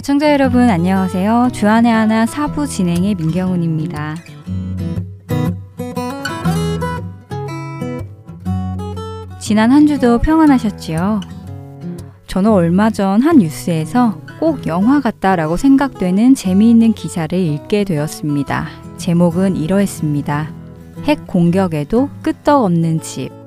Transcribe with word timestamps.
애청자 0.00 0.32
여러분 0.32 0.70
안녕하세요. 0.70 1.50
주안의 1.52 1.92
하나 1.92 2.24
사부 2.24 2.66
진행의 2.66 3.16
민경훈입니다. 3.16 4.16
지난 9.38 9.70
한 9.70 9.86
주도 9.86 10.18
평안하셨지요? 10.18 11.20
저는 12.26 12.50
얼마 12.50 12.88
전 12.88 13.20
한 13.20 13.40
뉴스에서 13.40 14.18
꼭 14.40 14.66
영화 14.66 15.02
같다라고 15.02 15.58
생각되는 15.58 16.34
재미있는 16.34 16.94
기사를 16.94 17.38
읽게 17.38 17.84
되었습니다. 17.84 18.68
제목은 18.96 19.56
이러했습니다. 19.56 20.50
핵 21.04 21.26
공격에도 21.26 22.08
끄떡없는 22.22 23.02
집. 23.02 23.39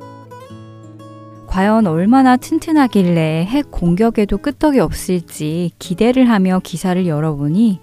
과연 1.53 1.85
얼마나 1.85 2.35
튼튼하길래 2.35 3.45
핵 3.45 3.69
공격에도 3.69 4.39
끄떡이 4.39 4.79
없을지 4.79 5.69
기대를 5.77 6.27
하며 6.27 6.59
기사를 6.63 7.05
열어보니 7.05 7.79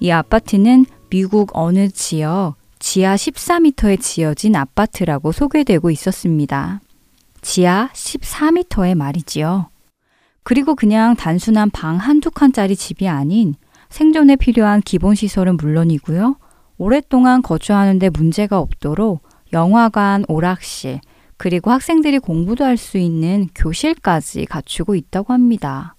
이 0.00 0.10
아파트는 0.10 0.86
미국 1.10 1.50
어느 1.52 1.90
지역 1.90 2.54
지하 2.78 3.14
14m에 3.14 4.00
지어진 4.00 4.56
아파트라고 4.56 5.32
소개되고 5.32 5.90
있었습니다. 5.90 6.80
지하 7.42 7.90
14m의 7.92 8.94
말이지요. 8.94 9.68
그리고 10.42 10.74
그냥 10.74 11.14
단순한 11.14 11.68
방 11.72 11.96
한두 11.96 12.30
칸짜리 12.30 12.74
집이 12.74 13.06
아닌 13.06 13.54
생존에 13.90 14.36
필요한 14.36 14.80
기본 14.80 15.14
시설은 15.14 15.58
물론이고요. 15.58 16.36
오랫동안 16.78 17.42
거주하는데 17.42 18.08
문제가 18.08 18.60
없도록 18.60 19.20
영화관, 19.52 20.24
오락실, 20.26 21.00
그리고 21.36 21.70
학생들이 21.70 22.18
공부도 22.18 22.64
할 22.64 22.76
수 22.76 22.98
있는 22.98 23.48
교실까지 23.54 24.46
갖추고 24.46 24.94
있다고 24.94 25.32
합니다. 25.32 25.96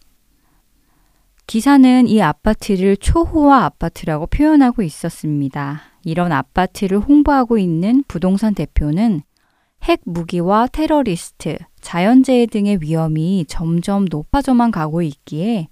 기사는 1.48 2.08
이 2.08 2.22
아파트를 2.22 2.98
초호화 2.98 3.66
아파트라고 3.66 4.28
표현하고 4.28 4.82
있었습니다. 4.82 5.82
이런 6.04 6.32
아파트를 6.32 7.00
홍보하고 7.00 7.58
있는 7.58 8.04
부동산 8.08 8.56
대표는 8.56 9.22
핵 9.84 10.02
무기와 10.06 10.68
테러리스트, 10.68 11.58
자연재해 11.82 12.48
등의 12.48 12.80
위험이 12.82 13.46
점점 13.48 14.06
높아져만 14.10 14.72
가고 14.72 15.02
있기에 15.04 15.68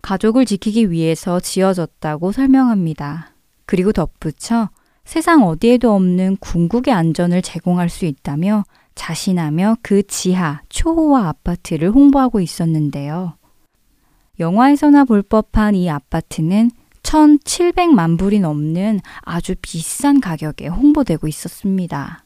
가족을 0.00 0.46
지키기 0.46 0.90
위해서 0.90 1.38
지어졌다고 1.40 2.32
설명합니다. 2.32 3.34
그리고 3.66 3.92
덧붙여 3.92 4.70
세상 5.04 5.44
어디에도 5.44 5.94
없는 5.94 6.36
궁극의 6.38 6.94
안전을 6.94 7.42
제공할 7.42 7.88
수 7.88 8.06
있다며 8.06 8.64
자신하며 8.94 9.78
그 9.82 10.06
지하 10.06 10.60
초호화 10.68 11.28
아파트를 11.28 11.90
홍보하고 11.90 12.40
있었는데요. 12.40 13.34
영화에서나 14.38 15.04
볼 15.04 15.22
법한 15.22 15.74
이 15.74 15.90
아파트는 15.90 16.70
1,700만 17.02 18.18
불이 18.18 18.40
넘는 18.40 19.00
아주 19.20 19.54
비싼 19.60 20.20
가격에 20.20 20.68
홍보되고 20.68 21.28
있었습니다. 21.28 22.24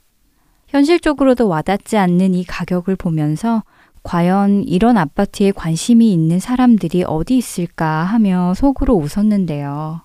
현실적으로도 0.68 1.48
와닿지 1.48 1.96
않는 1.96 2.34
이 2.34 2.44
가격을 2.44 2.96
보면서 2.96 3.62
과연 4.02 4.62
이런 4.64 4.96
아파트에 4.96 5.50
관심이 5.50 6.12
있는 6.12 6.38
사람들이 6.38 7.04
어디 7.06 7.36
있을까 7.36 8.04
하며 8.04 8.54
속으로 8.54 8.94
웃었는데요. 8.94 10.02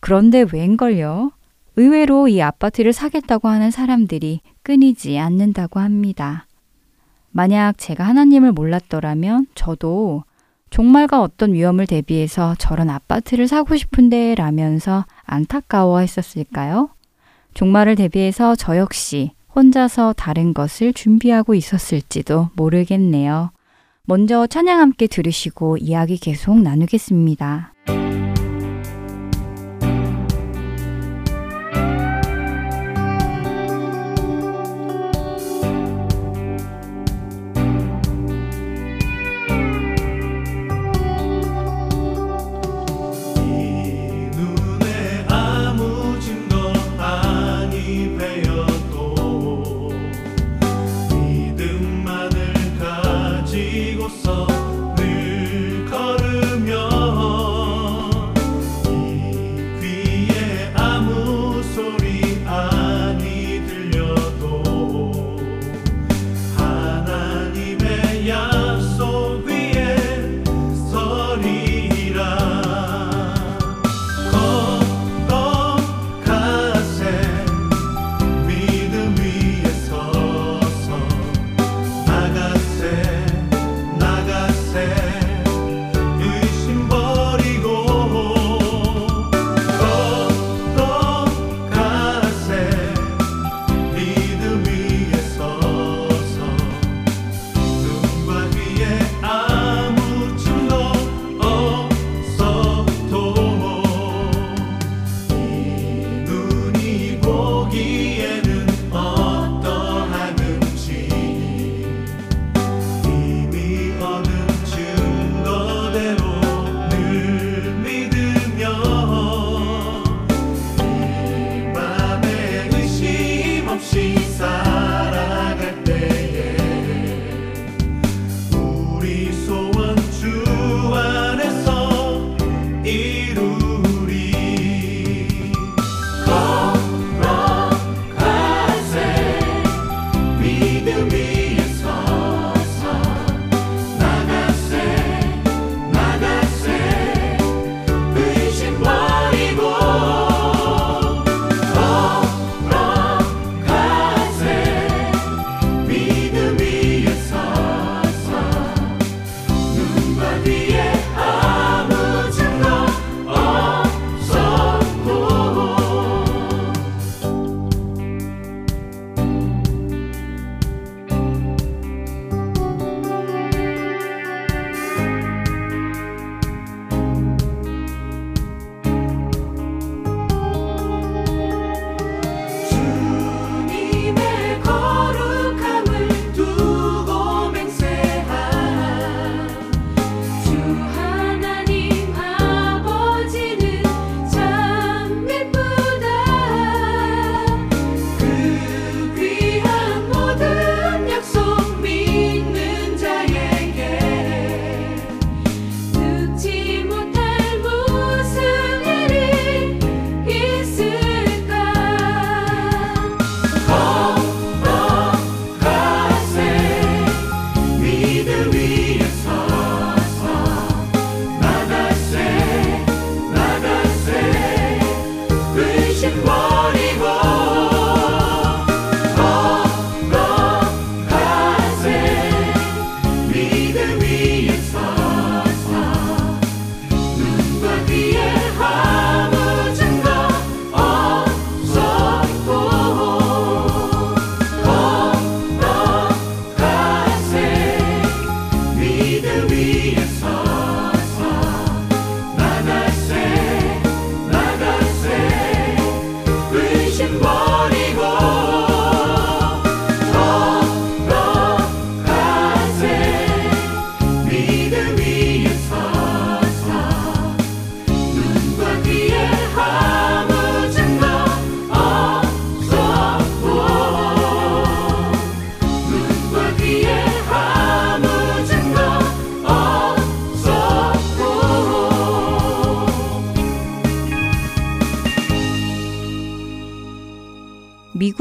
그런데 0.00 0.44
웬걸요? 0.52 1.30
의외로 1.76 2.28
이 2.28 2.40
아파트를 2.40 2.92
사겠다고 2.92 3.48
하는 3.48 3.70
사람들이 3.70 4.40
끊이지 4.62 5.18
않는다고 5.18 5.80
합니다. 5.80 6.46
만약 7.30 7.78
제가 7.78 8.04
하나님을 8.04 8.52
몰랐더라면 8.52 9.46
저도 9.54 10.22
종말과 10.70 11.20
어떤 11.20 11.52
위험을 11.52 11.86
대비해서 11.86 12.54
저런 12.58 12.90
아파트를 12.90 13.48
사고 13.48 13.76
싶은데 13.76 14.34
라면서 14.34 15.04
안타까워 15.24 16.00
했었을까요? 16.00 16.90
종말을 17.54 17.94
대비해서 17.96 18.54
저 18.56 18.76
역시 18.76 19.32
혼자서 19.54 20.14
다른 20.14 20.52
것을 20.52 20.92
준비하고 20.92 21.54
있었을지도 21.54 22.50
모르겠네요. 22.56 23.50
먼저 24.04 24.46
찬양 24.46 24.80
함께 24.80 25.06
들으시고 25.06 25.78
이야기 25.78 26.18
계속 26.18 26.60
나누겠습니다. 26.60 27.72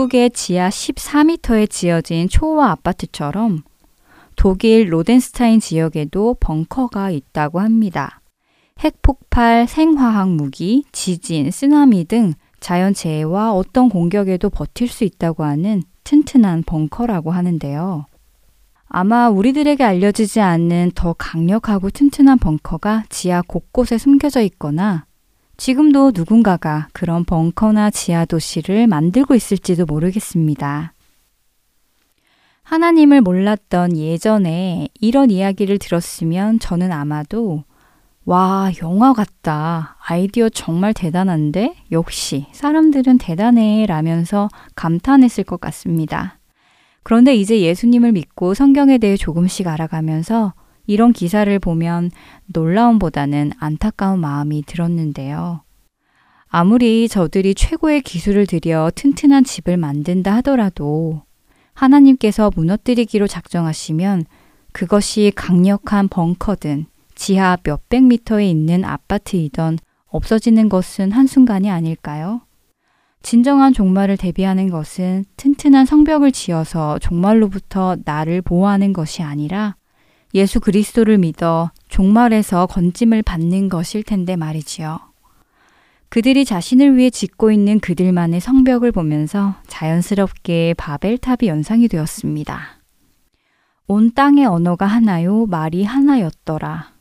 미국의 0.03 0.31
지하 0.31 0.69
14m에 0.69 1.69
지어진 1.69 2.27
초호화 2.27 2.71
아파트처럼 2.71 3.63
독일 4.35 4.91
로덴스타인 4.91 5.59
지역에도 5.59 6.35
벙커가 6.39 7.11
있다고 7.11 7.59
합니다. 7.59 8.21
핵폭발, 8.79 9.67
생화학 9.67 10.29
무기, 10.29 10.83
지진, 10.91 11.51
쓰나미 11.51 12.05
등 12.05 12.33
자연재해와 12.59 13.53
어떤 13.53 13.89
공격에도 13.89 14.50
버틸 14.50 14.88
수 14.88 15.03
있다고 15.03 15.44
하는 15.44 15.83
튼튼한 16.03 16.63
벙커라고 16.63 17.31
하는데요. 17.31 18.05
아마 18.88 19.29
우리들에게 19.29 19.83
알려지지 19.83 20.41
않는 20.41 20.91
더 20.95 21.13
강력하고 21.13 21.89
튼튼한 21.89 22.39
벙커가 22.39 23.05
지하 23.09 23.41
곳곳에 23.41 23.97
숨겨져 23.97 24.41
있거나 24.41 25.05
지금도 25.63 26.12
누군가가 26.13 26.89
그런 26.92 27.24
벙커나 27.24 27.89
지하 27.89 28.25
도시를 28.25 28.86
만들고 28.86 29.33
있을지도 29.33 29.86
모르겠습니다. 29.86 30.92
하나님을 32.63 33.21
몰랐던 33.21 33.95
예전에 33.95 34.89
이런 35.00 35.31
이야기를 35.31 35.80
들었으면 35.80 36.60
저는 36.60 36.92
아마도 36.92 37.63
와, 38.25 38.71
영화 38.81 39.13
같다. 39.13 39.95
아이디어 40.06 40.50
정말 40.50 40.94
대단한데? 40.94 41.75
역시 41.94 42.45
사람들은 42.51 43.18
대단해. 43.18 43.86
라면서 43.86 44.50
감탄했을 44.75 45.45
것 45.45 45.62
같습니다. 45.62 46.39
그런데 47.04 47.38
이제 47.38 47.62
예수님을 47.62 48.12
믿고 48.12 48.54
성경에 48.54 48.98
대해 48.98 49.15
조금씩 49.15 49.69
알아가면서 49.69 50.56
이런 50.85 51.13
기사를 51.13 51.57
보면 51.59 52.12
놀라움보다는 52.47 53.51
안타까운 53.59 54.19
마음이 54.19 54.63
들었는데요. 54.65 55.62
아무리 56.47 57.07
저들이 57.07 57.56
최고의 57.56 58.01
기술을 58.01 58.45
들여 58.45 58.91
튼튼한 58.94 59.44
집을 59.44 59.77
만든다 59.77 60.35
하더라도 60.35 61.24
하나님께서 61.74 62.51
무너뜨리기로 62.56 63.27
작정하시면 63.27 64.25
그것이 64.71 65.31
강력한 65.35 66.07
벙커든 66.07 66.86
지하 67.15 67.57
몇백 67.63 68.03
미터에 68.03 68.47
있는 68.47 68.86
아파트이던 68.86 69.79
없어지는 70.07 70.69
것은 70.69 71.12
한순간이 71.12 71.71
아닐까요? 71.71 72.41
진정한 73.24 73.74
종말을 73.74 74.18
대비하는 74.18 74.69
것은 74.69 75.25
튼튼한 75.38 75.86
성벽을 75.86 76.31
지어서 76.31 77.00
종말로부터 77.00 77.97
나를 78.03 78.41
보호하는 78.41 78.94
것이 78.94 79.24
아니라 79.24 79.75
예수 80.33 80.59
그리스도를 80.59 81.18
믿어 81.19 81.71
종말에서 81.89 82.65
건짐을 82.65 83.21
받는 83.21 83.69
것일 83.69 84.03
텐데 84.03 84.35
말이지요. 84.35 85.00
그들이 86.09 86.45
자신을 86.45 86.95
위해 86.95 87.09
짓고 87.09 87.51
있는 87.51 87.80
그들만의 87.80 88.39
성벽을 88.39 88.91
보면서 88.91 89.56
자연스럽게 89.68 90.75
바벨탑이 90.77 91.47
연상이 91.47 91.88
되었습니다. 91.88 92.80
온 93.88 94.13
땅의 94.13 94.45
언어가 94.45 94.85
하나요, 94.85 95.45
말이 95.45 95.83
하나였더라. 95.83 96.94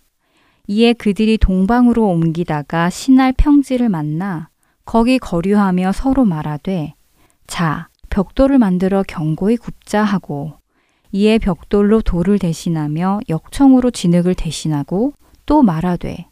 이에 0.68 0.92
그들이 0.92 1.38
동방으로 1.38 2.06
옮기다가 2.06 2.88
신할 2.90 3.32
평지를 3.36 3.88
만나 3.88 4.48
거기 4.84 5.18
거류하며 5.18 5.92
서로 5.92 6.24
말하되 6.24 6.94
자, 7.46 7.88
벽돌을 8.10 8.58
만들어 8.58 9.02
경고히 9.02 9.56
굽자 9.56 10.02
하고 10.02 10.61
이에 11.12 11.38
벽돌로 11.38 12.00
돌을 12.00 12.38
대신하며 12.38 13.20
역청으로 13.28 13.90
진흙을 13.90 14.34
대신하고 14.34 15.12
또 15.46 15.62
말하되 15.62 16.26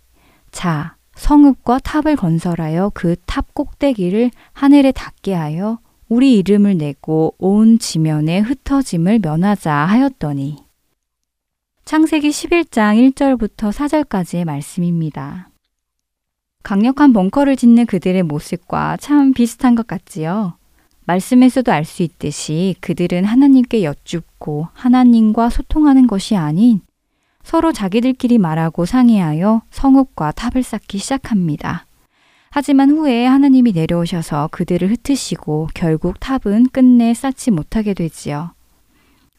자 0.51 0.97
성읍과 1.15 1.81
탑을 1.81 2.17
건설하여 2.17 2.91
그 2.95 3.15
탑 3.27 3.53
꼭대기를 3.53 4.31
하늘에 4.53 4.91
닿게 4.91 5.35
하여 5.35 5.79
우리 6.09 6.37
이름을 6.39 6.79
내고 6.79 7.35
온 7.39 7.79
지면에 7.79 8.41
흩어짐을 8.41 9.21
면하자 9.21 9.73
하였더니 9.73 10.57
창세기 11.85 12.31
11장 12.31 13.13
1절부터 13.13 13.73
4절까지의 13.73 14.45
말씀입니다. 14.45 15.51
강력한 16.63 17.13
벙커를 17.13 17.57
짓는 17.57 17.87
그들의 17.87 18.23
모습과 18.23 18.97
참 18.99 19.33
비슷한 19.33 19.75
것 19.75 19.87
같지요. 19.87 20.55
말씀에서도 21.07 21.73
알 21.73 21.85
수 21.85 22.03
있듯이 22.03 22.77
그들은 22.81 23.25
하나님께 23.25 23.83
여쭙 23.83 24.25
고 24.41 24.67
하나님과 24.73 25.51
소통하는 25.51 26.09
것이 26.09 26.35
아닌 26.35 26.81
서로 27.45 27.73
자기들끼리 27.73 28.39
말하고 28.39 28.87
상의하여 28.87 29.63
성읍과 29.71 30.33
탑을 30.33 30.63
쌓기 30.63 30.99
시작합니다. 30.99 31.87
하지만 32.51 32.91
후에 32.91 33.27
하나님이 33.27 33.73
내려오셔서 33.73 34.49
그들을 34.51 34.91
흩으시고 34.91 35.69
결국 35.75 36.19
탑은 36.19 36.71
끝내 36.73 37.15
쌓지 37.15 37.53
못하게 37.53 37.95
되지요. 37.95 38.55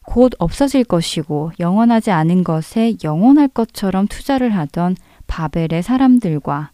곧 0.04 0.32
없어질 0.38 0.84
것이고 0.84 1.52
영원하지 1.60 2.10
않은 2.10 2.42
것에 2.42 2.96
영원할 3.04 3.48
것처럼 3.48 4.06
투자를 4.06 4.56
하던 4.56 4.96
바벨의 5.26 5.82
사람들과 5.82 6.70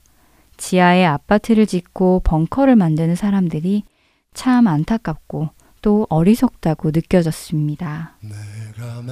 지하에 0.56 1.04
아파트를 1.04 1.66
짓고 1.66 2.20
벙커를 2.24 2.76
만드는 2.76 3.14
사람들이 3.14 3.84
참 4.34 4.66
안타깝고 4.66 5.50
또 5.82 6.06
어리석다고 6.08 6.90
느껴졌습니다. 6.92 8.16
내가 8.20 9.02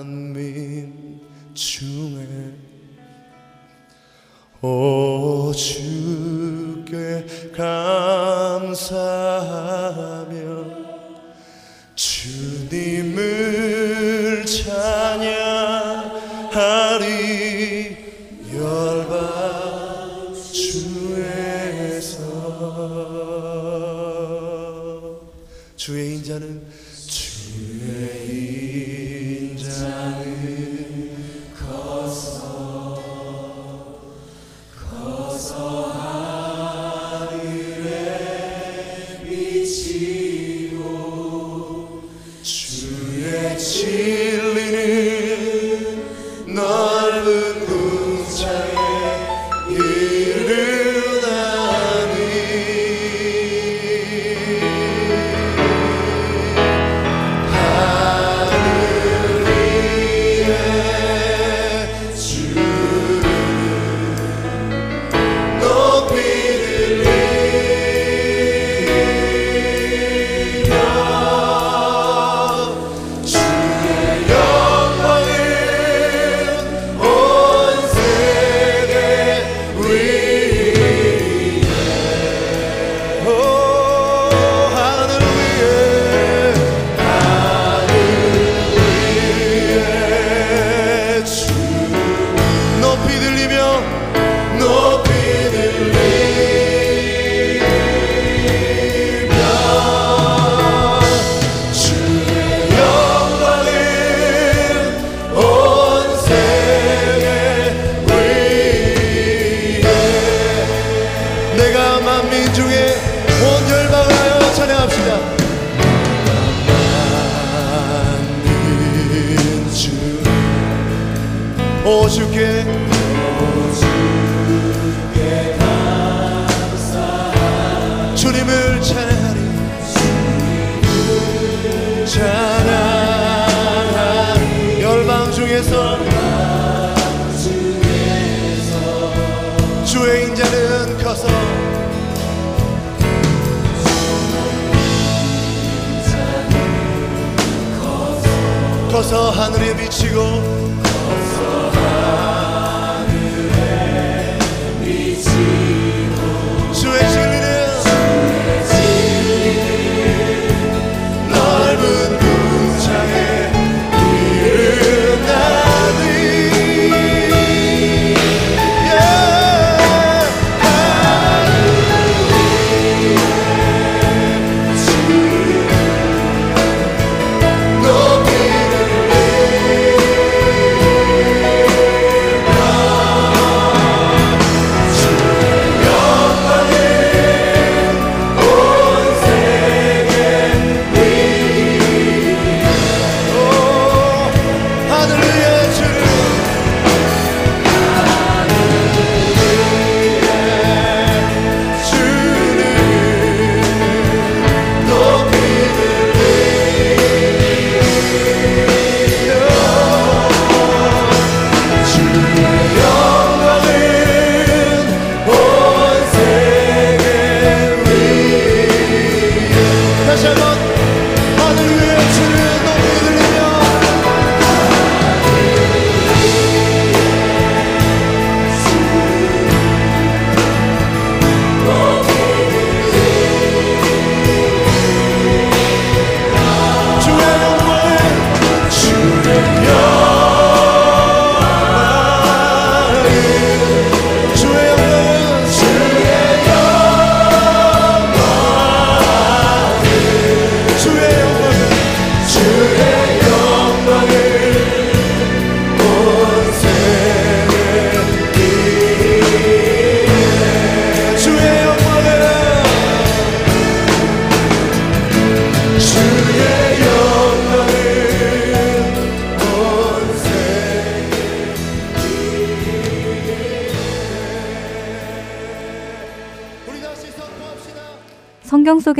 만민 0.00 1.20
중에 1.54 2.54
오 4.62 5.52
주께 5.52 7.24
감사하며 7.56 8.86
주님을 11.94 13.24
찬양하리 14.44 15.26
열방 18.54 19.55
주의 25.86 26.16
인자는 26.16 26.65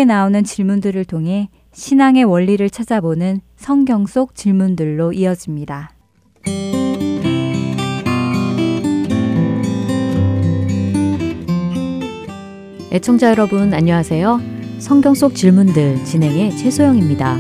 나오는 0.07 0.45
질문들을 0.45 1.05
통해 1.05 1.51
신앙의 1.73 2.25
원리를 2.25 2.71
찾아보는 2.71 3.41
성경 3.57 4.07
속 4.07 4.35
질문들로 4.35 5.13
이어집니다. 5.13 5.91
애청자 12.93 13.31
여러분 13.31 13.75
안녕하세요. 13.75 14.41
성경 14.79 15.15
속 15.15 15.35
질문들 15.35 16.05
진행의 16.05 16.57
최소영입니다. 16.57 17.37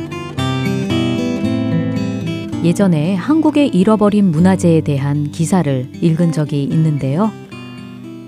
예전에 2.62 3.14
한국의 3.14 3.68
잃어버린 3.68 4.30
문화재에 4.30 4.80
대한 4.80 5.30
기사를 5.30 5.88
읽은 6.02 6.32
적이 6.32 6.64
있는데요. 6.64 7.30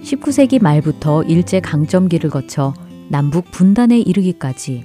19세기 0.04 0.62
말부터 0.62 1.24
일제 1.24 1.60
강점기를 1.60 2.30
거쳐 2.30 2.72
남북 3.10 3.50
분단에 3.50 3.98
이르기까지 3.98 4.84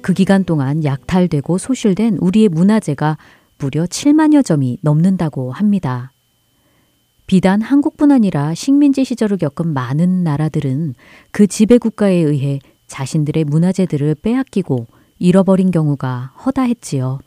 그 0.00 0.14
기간 0.14 0.44
동안 0.44 0.84
약탈되고 0.84 1.58
소실된 1.58 2.16
우리의 2.20 2.48
문화재가 2.48 3.18
무려 3.58 3.84
7만여 3.84 4.44
점이 4.44 4.78
넘는다고 4.80 5.52
합니다. 5.52 6.12
비단 7.26 7.60
한국뿐 7.60 8.10
아니라 8.10 8.54
식민지 8.54 9.04
시절을 9.04 9.36
겪은 9.36 9.74
많은 9.74 10.24
나라들은 10.24 10.94
그 11.30 11.46
지배 11.46 11.76
국가에 11.76 12.14
의해 12.14 12.60
자신들의 12.86 13.44
문화재들을 13.44 14.14
빼앗기고 14.22 14.86
잃어버린 15.18 15.70
경우가 15.70 16.32
허다했지요. 16.46 17.18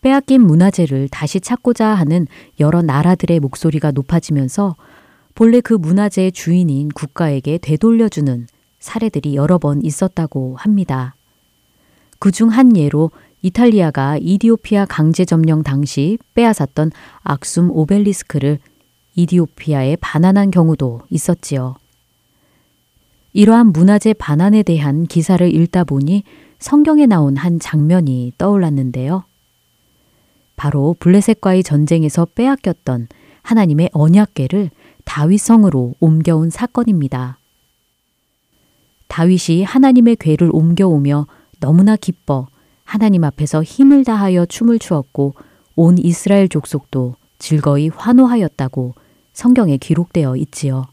빼앗긴 0.00 0.40
문화재를 0.40 1.08
다시 1.08 1.38
찾고자 1.38 1.86
하는 1.86 2.26
여러 2.58 2.82
나라들의 2.82 3.38
목소리가 3.38 3.92
높아지면서 3.92 4.74
본래 5.36 5.60
그 5.60 5.74
문화재의 5.74 6.32
주인인 6.32 6.88
국가에게 6.88 7.58
되돌려주는 7.58 8.48
사례들이 8.82 9.36
여러 9.36 9.58
번 9.58 9.82
있었다고 9.82 10.56
합니다. 10.56 11.14
그 12.18 12.30
중 12.30 12.50
한 12.50 12.76
예로 12.76 13.10
이탈리아가 13.42 14.18
이디오피아 14.20 14.86
강제 14.86 15.24
점령 15.24 15.62
당시 15.62 16.18
빼앗았던 16.34 16.92
악숨 17.22 17.70
오벨리스크를 17.70 18.58
이디오피아에 19.14 19.96
반환한 19.96 20.50
경우도 20.50 21.02
있었지요. 21.10 21.76
이러한 23.32 23.68
문화재 23.72 24.12
반환에 24.12 24.62
대한 24.62 25.06
기사를 25.06 25.52
읽다 25.54 25.84
보니 25.84 26.22
성경에 26.58 27.06
나온 27.06 27.36
한 27.36 27.58
장면이 27.58 28.32
떠올랐는데요. 28.38 29.24
바로 30.54 30.94
블레셋과의 31.00 31.62
전쟁에서 31.64 32.26
빼앗겼던 32.34 33.08
하나님의 33.42 33.90
언약궤를 33.92 34.70
다윗성으로 35.04 35.94
옮겨온 35.98 36.50
사건입니다. 36.50 37.38
다윗이 39.12 39.62
하나님의 39.64 40.16
궤를 40.16 40.48
옮겨오며 40.54 41.26
너무나 41.60 41.96
기뻐 41.96 42.46
하나님 42.82 43.24
앞에서 43.24 43.62
힘을 43.62 44.04
다하여 44.04 44.46
춤을 44.46 44.78
추었고 44.78 45.34
온 45.76 45.98
이스라엘 45.98 46.48
족속도 46.48 47.16
즐거이 47.38 47.88
환호하였다고 47.88 48.94
성경에 49.34 49.76
기록되어 49.76 50.36
있지요. 50.36 50.86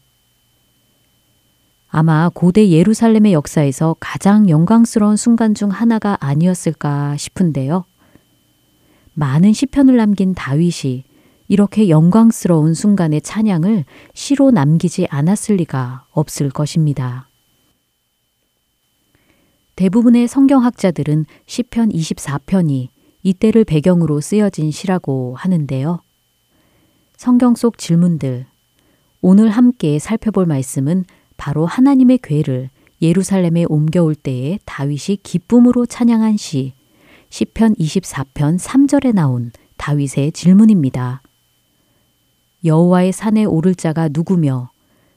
아마 1.88 2.28
고대 2.28 2.68
예루살렘의 2.68 3.32
역사에서 3.32 3.96
가장 4.00 4.50
영광스러운 4.50 5.16
순간 5.16 5.54
중 5.54 5.70
하나가 5.70 6.18
아니었을까 6.20 7.16
싶은데요. 7.16 7.84
많은 9.14 9.54
시편을 9.54 9.96
남긴 9.96 10.34
다윗이 10.34 11.04
이렇게 11.48 11.88
영광스러운 11.88 12.74
순간의 12.74 13.22
찬양을 13.22 13.86
시로 14.12 14.50
남기지 14.50 15.06
않았을 15.08 15.56
리가 15.56 16.04
없을 16.10 16.50
것입니다. 16.50 17.29
대부분의 19.80 20.28
성경학자들은 20.28 21.24
시편 21.46 21.88
24편이 21.88 22.88
이때를 23.22 23.64
배경으로 23.64 24.20
쓰여진 24.20 24.70
시라고 24.70 25.34
하는데요. 25.38 26.02
성경 27.16 27.54
속 27.54 27.78
질문들. 27.78 28.44
오늘 29.22 29.48
함께 29.48 29.98
살펴볼 29.98 30.44
말씀은 30.44 31.06
바로 31.38 31.64
하나님의 31.64 32.18
괴를 32.22 32.68
예루살렘에 33.00 33.64
옮겨올 33.70 34.14
때에 34.16 34.58
다윗이 34.66 35.20
기쁨으로 35.22 35.86
찬양한 35.86 36.36
시 36.36 36.74
시편 37.30 37.76
24편 37.76 38.58
3절에 38.58 39.14
나온 39.14 39.50
다윗의 39.78 40.32
질문입니다. 40.32 41.22
여호와의 42.66 43.12
산에 43.12 43.46
오를 43.46 43.74
자가 43.74 44.10
누구며 44.12 44.68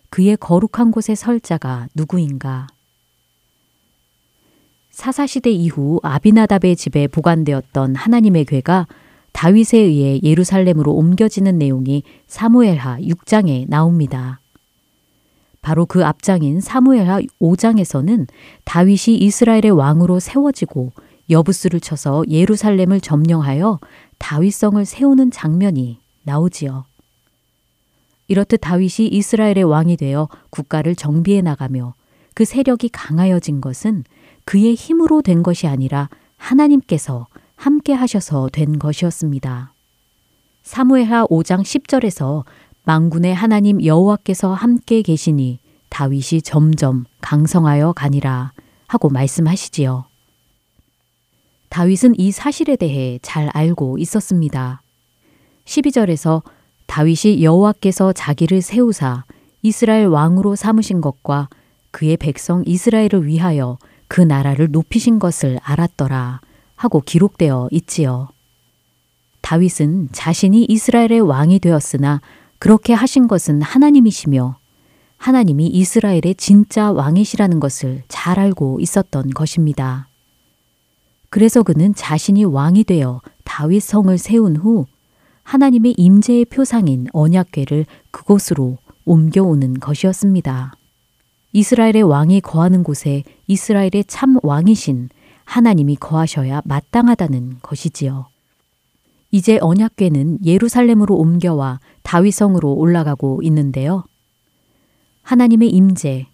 그의 0.10 0.38
거룩한 0.38 0.92
곳에 0.92 1.16
설 1.16 1.42
자가 1.42 1.90
누구인가? 1.96 2.68
사사시대 4.94 5.50
이후 5.50 6.00
아비나답의 6.04 6.76
집에 6.76 7.08
보관되었던 7.08 7.96
하나님의 7.96 8.46
괴가 8.46 8.86
다윗에 9.32 9.80
의해 9.80 10.20
예루살렘으로 10.22 10.94
옮겨지는 10.94 11.58
내용이 11.58 12.04
사무엘하 12.28 13.00
6장에 13.00 13.68
나옵니다. 13.68 14.40
바로 15.64 15.88
그 15.88 16.06
앞장인 16.06 16.62
사무엘하 16.62 17.22
5장에서는 17.42 18.28
다윗이 18.66 19.18
이스라엘의 19.18 19.72
왕으로 19.72 20.20
세워지고 20.20 20.92
여부스를 21.28 21.80
쳐서 21.80 22.24
예루살렘을 22.30 23.02
점령하여 23.02 23.80
다윗성을 24.20 24.86
세우는 24.86 25.32
장면이 25.32 25.98
나오지요. 26.22 26.86
이렇듯 28.28 28.60
다윗이 28.62 29.08
이스라엘의 29.08 29.64
왕이 29.64 29.98
되어 29.98 30.30
국가를 30.52 30.96
정비해 30.96 31.42
나가며 31.42 31.96
그 32.36 32.46
세력이 32.46 32.90
강하여진 32.90 33.60
것은 33.60 34.04
그의 34.46 34.76
힘으로 34.76 35.22
된 35.22 35.44
것이 35.44 35.68
아니라 35.68 36.10
하나님께서 36.38 37.28
함께 37.56 37.94
하셔서 37.94 38.50
된 38.52 38.80
것이었습니다. 38.80 39.74
사무엘하 40.64 41.28
5장 41.28 41.62
10절에서 41.62 42.44
망군의 42.84 43.34
하나님 43.34 43.84
여호와께서 43.84 44.54
함께 44.54 45.02
계시니 45.02 45.60
다윗이 45.90 46.42
점점 46.44 47.06
강성하여 47.22 47.94
가니라 47.94 48.52
하고 48.88 49.10
말씀하시지요. 49.10 50.06
다윗은 51.70 52.20
이 52.20 52.32
사실에 52.32 52.76
대해 52.76 53.20
잘 53.22 53.50
알고 53.54 53.98
있었습니다. 53.98 54.82
12절에서 55.66 56.44
다윗이 56.86 57.44
여호와께서 57.44 58.14
자기를 58.14 58.62
세우사 58.62 59.24
이스라엘 59.62 60.08
왕으로 60.08 60.56
삼으신 60.56 61.02
것과 61.02 61.50
그의 61.92 62.18
백성 62.18 62.64
이스라엘을 62.66 63.26
위하여 63.26 63.78
그 64.14 64.22
나라를 64.22 64.68
높이신 64.70 65.18
것을 65.18 65.60
알았더라 65.64 66.40
하고 66.76 67.02
기록되어 67.02 67.70
있지요. 67.72 68.28
다윗은 69.42 70.10
자신이 70.12 70.66
이스라엘의 70.66 71.22
왕이 71.22 71.58
되었으나 71.58 72.22
그렇게 72.60 72.94
하신 72.94 73.28
것은 73.28 73.64
하나님이시며 73.64 74.56
하나님이 75.18 75.66
이스라엘의 75.66 76.36
진짜 76.38 76.92
왕이시라는 76.92 77.60
것을 77.60 78.04
잘 78.08 78.38
알고 78.38 78.82
있었던 78.82 79.32
것입니다. 79.32 80.08
그래서 81.32 81.64
그는 81.64 81.96
자신이 81.96 82.44
왕이 82.44 82.84
되어 82.84 83.20
다윗 83.44 83.82
성을 83.82 84.16
세운 84.20 84.58
후 84.58 84.86
하나님의 85.42 85.96
임재의 85.98 86.46
표상인 86.46 87.08
언약궤를 87.14 87.88
그곳으로 88.12 88.78
옮겨오는 89.06 89.80
것이었습니다. 89.80 90.74
이스라엘의 91.54 92.02
왕이 92.04 92.42
거하는 92.42 92.84
곳에 92.84 93.24
이스라엘의 93.48 94.06
참 94.08 94.38
왕이신 94.42 95.10
하나님이 95.46 95.96
거하셔야 95.96 96.62
마땅하다는 96.66 97.60
것이지요. 97.62 98.26
이제 99.32 99.58
언약궤는 99.62 100.46
예루살렘으로 100.46 101.16
옮겨와 101.16 101.80
다윗성으로 102.04 102.74
올라가고 102.74 103.42
있는데요. 103.44 104.04
하나님의 105.22 105.70
임재, 105.70 106.28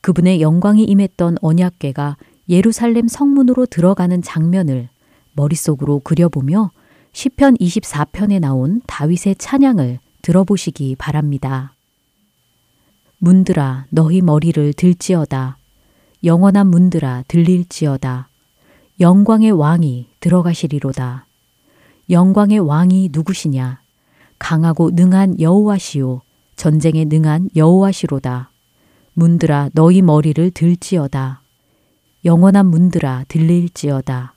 그분의 0.00 0.40
영광이 0.40 0.84
임했던 0.84 1.38
언약궤가 1.40 2.16
예루살렘 2.48 3.08
성문으로 3.08 3.66
들어가는 3.66 4.22
장면을 4.22 4.88
머릿속으로 5.32 6.00
그려보며 6.00 6.70
시편 7.12 7.56
24편에 7.56 8.40
나온 8.40 8.82
다윗의 8.86 9.36
찬양을 9.36 9.98
들어보시기 10.22 10.96
바랍니다. 10.96 11.73
문들아 13.24 13.86
너희 13.88 14.20
머리를 14.20 14.74
들지어다. 14.74 15.56
영원한 16.24 16.66
문들아 16.66 17.24
들릴지어다. 17.26 18.28
영광의 19.00 19.50
왕이 19.52 20.08
들어가시리로다. 20.20 21.24
영광의 22.10 22.58
왕이 22.58 23.08
누구시냐? 23.12 23.80
강하고 24.38 24.90
능한 24.90 25.40
여호와시요 25.40 26.20
전쟁에 26.56 27.06
능한 27.06 27.48
여호와시로다. 27.56 28.50
문들아 29.14 29.70
너희 29.72 30.02
머리를 30.02 30.50
들지어다. 30.50 31.40
영원한 32.26 32.66
문들아 32.66 33.24
들릴지어다. 33.28 34.34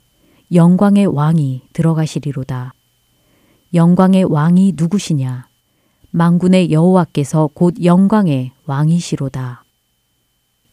영광의 0.54 1.04
왕이 1.04 1.64
들어가시리로다. 1.74 2.72
영광의 3.74 4.24
왕이 4.24 4.72
누구시냐? 4.78 5.47
망군의 6.10 6.72
여호와께서 6.72 7.50
곧 7.52 7.74
영광의 7.82 8.52
왕이시로다. 8.66 9.64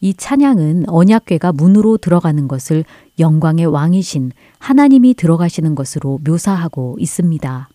이 0.00 0.14
찬양은 0.14 0.88
언약궤가 0.88 1.52
문으로 1.52 1.96
들어가는 1.96 2.48
것을 2.48 2.84
영광의 3.18 3.66
왕이신 3.66 4.32
하나님이 4.58 5.14
들어가시는 5.14 5.74
것으로 5.74 6.20
묘사하고 6.24 6.96
있습니다. 6.98 7.68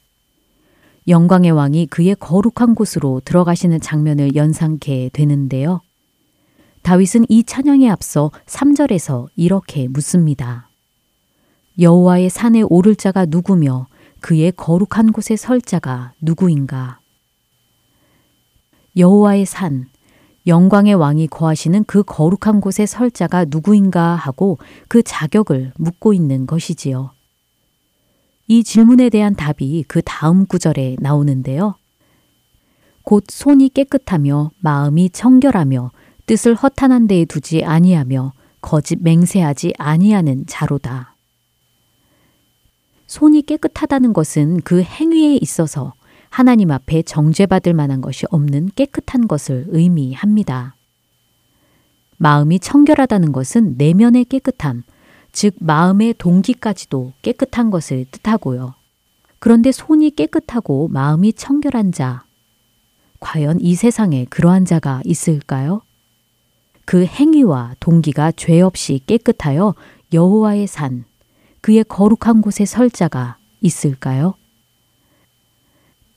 영광의 1.07 1.51
왕이 1.51 1.87
그의 1.87 2.15
거룩한 2.19 2.75
곳으로 2.75 3.21
들어가시는 3.25 3.81
장면을 3.81 4.35
연상케 4.35 5.09
되는데요. 5.13 5.81
다윗은 6.83 7.25
이 7.29 7.43
찬양에 7.43 7.89
앞서 7.89 8.31
3절에서 8.45 9.27
이렇게 9.35 9.87
묻습니다. 9.87 10.69
여호와의 11.79 12.29
산에 12.29 12.61
오를 12.61 12.95
자가 12.95 13.25
누구며 13.25 13.87
그의 14.19 14.51
거룩한 14.51 15.11
곳에 15.11 15.35
설 15.35 15.61
자가 15.61 16.13
누구인가? 16.21 17.00
여호와의 18.97 19.45
산, 19.45 19.87
영광의 20.47 20.95
왕이 20.95 21.27
거하시는 21.27 21.83
그 21.85 22.03
거룩한 22.03 22.61
곳에 22.61 22.85
설 22.85 23.11
자가 23.11 23.45
누구인가 23.47 24.15
하고 24.15 24.57
그 24.87 25.03
자격을 25.03 25.73
묻고 25.77 26.13
있는 26.13 26.47
것이지요. 26.47 27.11
이 28.47 28.63
질문에 28.63 29.09
대한 29.09 29.35
답이 29.35 29.85
그 29.87 30.01
다음 30.03 30.45
구절에 30.45 30.97
나오는데요. 30.99 31.75
곧 33.03 33.23
손이 33.29 33.69
깨끗하며 33.69 34.51
마음이 34.59 35.09
청결하며 35.11 35.91
뜻을 36.25 36.55
허탄한 36.55 37.07
데에 37.07 37.25
두지 37.25 37.63
아니하며 37.63 38.33
거짓 38.61 39.01
맹세하지 39.01 39.73
아니하는 39.77 40.45
자로다. 40.47 41.15
손이 43.07 43.43
깨끗하다는 43.43 44.13
것은 44.13 44.61
그 44.61 44.81
행위에 44.81 45.37
있어서 45.41 45.93
하나님 46.31 46.71
앞에 46.71 47.01
정죄받을 47.01 47.73
만한 47.73 47.99
것이 47.99 48.25
없는 48.29 48.69
깨끗한 48.73 49.27
것을 49.27 49.65
의미합니다. 49.67 50.75
마음이 52.17 52.59
청결하다는 52.59 53.33
것은 53.33 53.75
내면의 53.77 54.23
깨끗함, 54.25 54.83
즉 55.33 55.55
마음의 55.59 56.15
동기까지도 56.17 57.11
깨끗한 57.21 57.69
것을 57.69 58.05
뜻하고요. 58.11 58.75
그런데 59.39 59.73
손이 59.73 60.11
깨끗하고 60.11 60.87
마음이 60.87 61.33
청결한 61.33 61.91
자, 61.91 62.23
과연 63.19 63.59
이 63.59 63.75
세상에 63.75 64.25
그러한 64.29 64.63
자가 64.63 65.01
있을까요? 65.03 65.81
그 66.85 67.05
행위와 67.05 67.75
동기가 67.81 68.31
죄 68.31 68.61
없이 68.61 69.01
깨끗하여 69.05 69.75
여호와의 70.13 70.67
산, 70.67 71.03
그의 71.59 71.83
거룩한 71.83 72.41
곳에 72.41 72.65
설 72.65 72.89
자가 72.89 73.37
있을까요? 73.59 74.35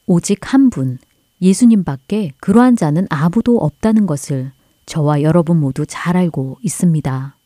오직 0.07 0.53
한 0.53 0.71
분, 0.71 0.99
예수님밖에 1.41 2.33
그러한 2.39 2.77
자는 2.77 3.07
아무도 3.11 3.59
없다는 3.59 4.07
것을 4.07 4.53
저와 4.87 5.23
여러분 5.23 5.59
모두 5.61 5.87
잘 5.87 6.17
알고 6.17 6.59
있습니다. 6.63 7.37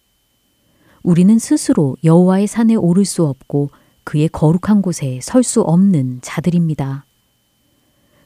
우리는 1.03 1.39
스스로 1.39 1.97
여호와의 2.03 2.49
산에 2.49 2.75
오를 2.75 3.05
수 3.05 3.25
없고 3.25 3.71
그의 4.05 4.29
거룩한 4.29 4.83
곳에 4.83 5.21
설 5.23 5.43
수 5.43 5.61
없는 5.63 6.21
자들입니다. 6.23 7.05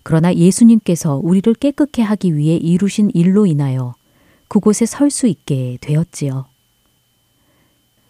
그러나 0.03 0.35
예수님께서 0.35 1.21
우리를 1.23 1.53
깨끗게 1.55 2.03
하기 2.03 2.37
위해 2.37 2.57
이루신 2.57 3.11
일로 3.14 3.47
인하여 3.47 3.95
그곳에 4.49 4.87
설 4.87 5.11
수 5.11 5.27
있게 5.27 5.79
되었지요. 5.81 6.47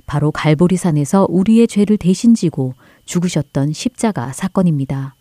바로 0.06 0.30
갈보리산에서 0.30 1.26
우리의 1.28 1.68
죄를 1.68 1.96
대신 1.96 2.34
지고 2.34 2.74
죽으셨던 3.04 3.72
십자가 3.72 4.32
사건입니다. 4.32 5.14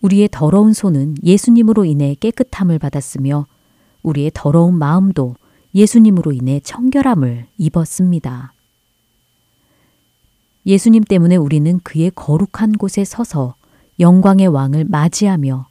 우리의 0.00 0.28
더러운 0.30 0.72
손은 0.72 1.16
예수님으로 1.22 1.84
인해 1.84 2.14
깨끗함을 2.14 2.78
받았으며 2.78 3.46
우리의 4.02 4.30
더러운 4.34 4.78
마음도 4.78 5.34
예수님으로 5.74 6.32
인해 6.32 6.60
청결함을 6.60 7.46
입었습니다. 7.58 8.52
예수님 10.66 11.02
때문에 11.02 11.36
우리는 11.36 11.80
그의 11.80 12.12
거룩한 12.14 12.72
곳에 12.72 13.04
서서 13.04 13.54
영광의 14.00 14.48
왕을 14.48 14.84
맞이하며 14.84 15.66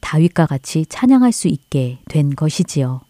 다윗과 0.00 0.46
같이 0.46 0.84
찬양할 0.86 1.32
수 1.32 1.48
있게 1.48 2.00
된 2.08 2.34
것이지요. 2.34 3.00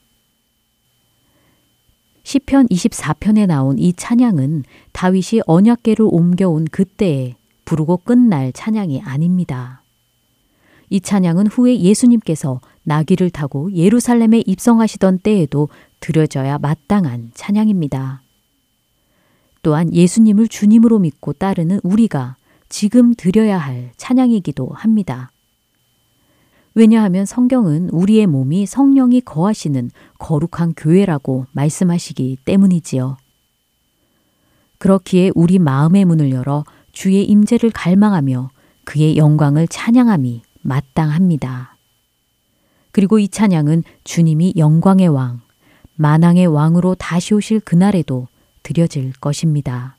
시편 2.22 2.68
24편에 2.68 3.46
나온 3.46 3.78
이 3.78 3.92
찬양은 3.92 4.64
다윗이 4.92 5.42
언약궤를 5.46 6.06
옮겨온 6.09 6.66
그때에 6.66 7.37
부르고 7.64 7.98
끝날 7.98 8.52
찬양이 8.52 9.00
아닙니다. 9.00 9.79
이 10.90 11.00
찬양은 11.00 11.46
후에 11.46 11.79
예수님께서 11.81 12.61
나귀를 12.83 13.31
타고 13.31 13.72
예루살렘에 13.72 14.42
입성하시던 14.44 15.20
때에도 15.20 15.68
드려져야 16.00 16.59
마땅한 16.59 17.31
찬양입니다. 17.35 18.22
또한 19.62 19.92
예수님을 19.94 20.48
주님으로 20.48 20.98
믿고 20.98 21.33
따르는 21.33 21.81
우리가 21.85 22.37
지금 22.68 23.14
드려야 23.14 23.59
할 23.59 23.92
찬양이기도 23.96 24.70
합니다. 24.72 25.31
왜냐하면 26.74 27.26
성경은 27.26 27.90
우리의 27.90 28.26
몸이 28.26 28.66
성령이 28.66 29.20
거하시는 29.22 29.90
거룩한 30.18 30.74
교회라고 30.76 31.46
말씀하시기 31.53 32.38
때문이지요. 32.44 33.16
그렇기에 34.79 35.31
우리 35.35 35.59
마음의 35.59 36.05
문을 36.05 36.33
열어 36.33 36.64
주의 36.92 37.24
임재를 37.24 37.70
갈망하며 37.70 38.50
그의 38.85 39.16
영광을 39.16 39.68
찬양함이 39.68 40.42
마땅합니다. 40.62 41.77
그리고 42.92 43.18
이 43.18 43.29
찬양은 43.29 43.85
주님이 44.05 44.55
영광의 44.57 45.09
왕, 45.09 45.40
만왕의 45.94 46.46
왕으로 46.46 46.94
다시 46.96 47.35
오실 47.35 47.61
그날에도 47.61 48.29
드려질 48.62 49.12
것입니다. 49.20 49.96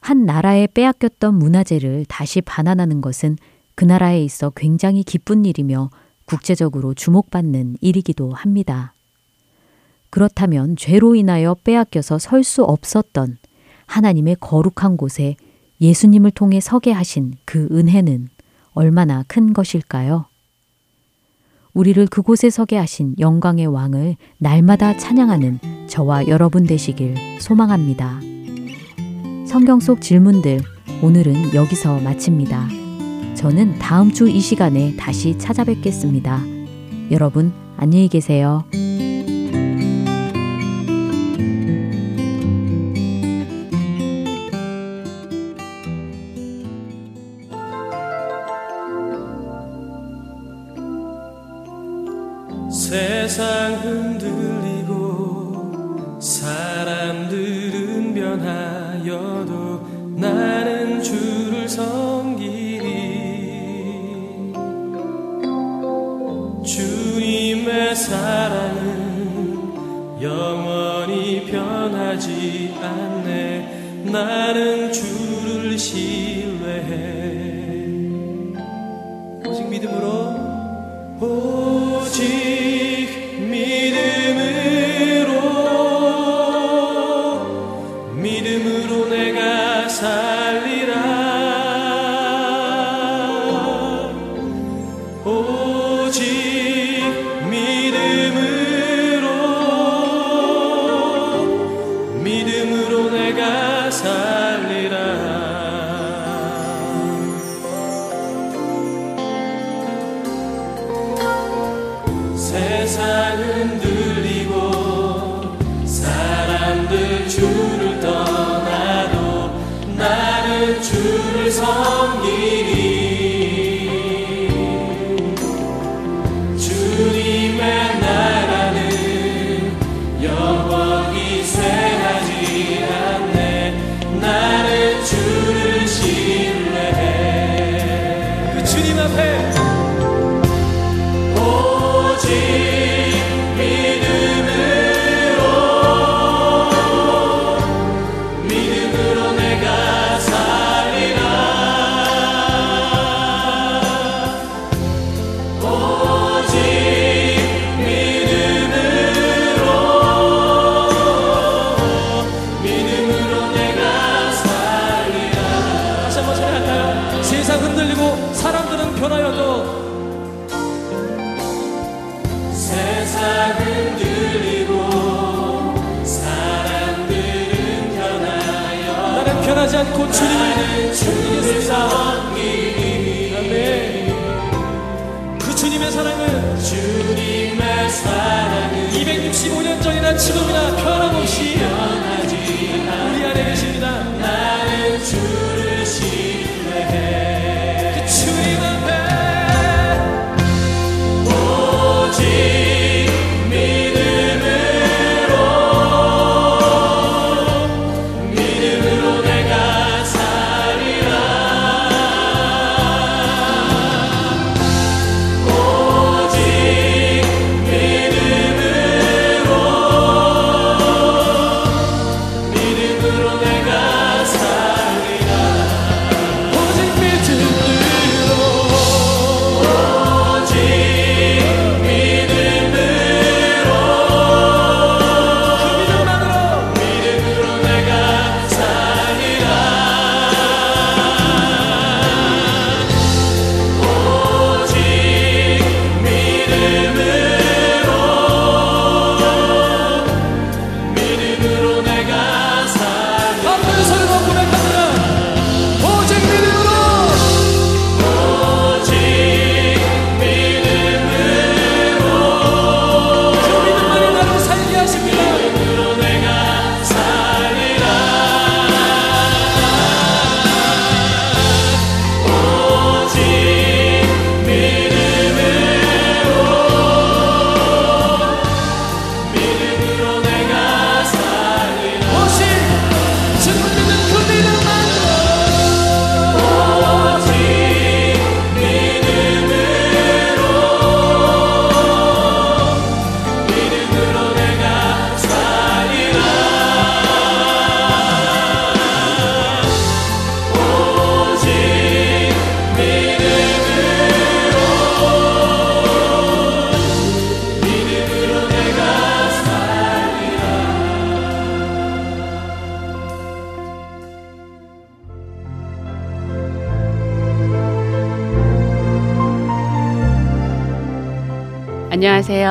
한 0.00 0.24
나라에 0.24 0.68
빼앗겼던 0.68 1.34
문화재를 1.34 2.04
다시 2.08 2.40
반환하는 2.40 3.00
것은 3.00 3.36
그 3.74 3.84
나라에 3.84 4.22
있어 4.22 4.50
굉장히 4.50 5.02
기쁜 5.02 5.44
일이며 5.44 5.90
국제적으로 6.26 6.94
주목받는 6.94 7.78
일이기도 7.80 8.32
합니다. 8.32 8.94
그렇다면 10.10 10.76
죄로 10.76 11.14
인하여 11.14 11.56
빼앗겨서 11.64 12.18
설 12.18 12.44
수 12.44 12.62
없었던 12.64 13.38
하나님의 13.86 14.36
거룩한 14.40 14.96
곳에 14.96 15.36
예수님을 15.80 16.30
통해 16.30 16.60
서게 16.60 16.92
하신 16.92 17.34
그 17.44 17.68
은혜는 17.70 18.28
얼마나 18.76 19.24
큰 19.26 19.52
것일까요? 19.52 20.26
우리를 21.74 22.06
그곳에 22.06 22.48
서게 22.50 22.76
하신 22.76 23.16
영광의 23.18 23.66
왕을 23.66 24.16
날마다 24.38 24.96
찬양하는 24.96 25.58
저와 25.88 26.28
여러분 26.28 26.64
되시길 26.64 27.40
소망합니다. 27.40 28.20
성경 29.46 29.80
속 29.80 30.00
질문들 30.00 30.60
오늘은 31.02 31.54
여기서 31.54 32.00
마칩니다. 32.00 32.68
저는 33.34 33.78
다음 33.78 34.10
주 34.12 34.28
이 34.28 34.40
시간에 34.40 34.94
다시 34.96 35.38
찾아뵙겠습니다. 35.38 36.40
여러분 37.10 37.52
안녕히 37.76 38.08
계세요. 38.08 38.64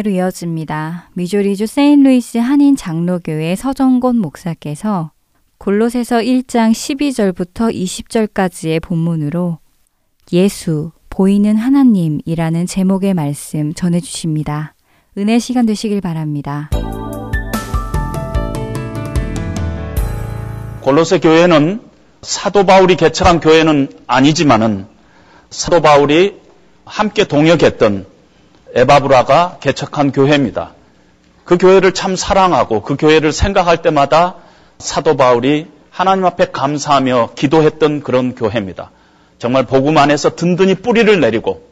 강해로 0.00 0.10
이어집니다. 0.10 1.10
미조리주 1.14 1.66
세인루이스 1.66 2.38
한인 2.38 2.76
장로교회 2.76 3.56
서정곤 3.56 4.18
목사께서 4.18 5.12
골로새서 5.58 6.18
1장 6.18 6.72
12절부터 6.72 7.74
20절까지의 7.74 8.82
본문으로 8.82 9.58
예수, 10.32 10.92
보이는 11.08 11.56
하나님이라는 11.56 12.66
제목의 12.66 13.14
말씀 13.14 13.74
전해 13.74 14.00
주십니다. 14.00 14.74
은혜 15.18 15.38
시간 15.38 15.66
되시길 15.66 16.00
바랍니다. 16.00 16.70
골로새 20.80 21.18
교회는 21.20 21.82
사도 22.22 22.64
바울이 22.64 22.96
개척한 22.96 23.40
교회는 23.40 23.88
아니지만은 24.06 24.86
사도 25.50 25.80
바울이 25.80 26.40
함께 26.84 27.24
동역했던 27.24 28.09
에바브라가 28.74 29.58
개척한 29.60 30.12
교회입니다. 30.12 30.72
그 31.44 31.58
교회를 31.58 31.92
참 31.92 32.16
사랑하고 32.16 32.82
그 32.82 32.96
교회를 32.96 33.32
생각할 33.32 33.82
때마다 33.82 34.36
사도 34.78 35.16
바울이 35.16 35.66
하나님 35.90 36.24
앞에 36.24 36.46
감사하며 36.52 37.30
기도했던 37.34 38.02
그런 38.02 38.34
교회입니다. 38.34 38.90
정말 39.38 39.66
복음 39.66 39.98
안에서 39.98 40.36
든든히 40.36 40.76
뿌리를 40.76 41.20
내리고 41.20 41.68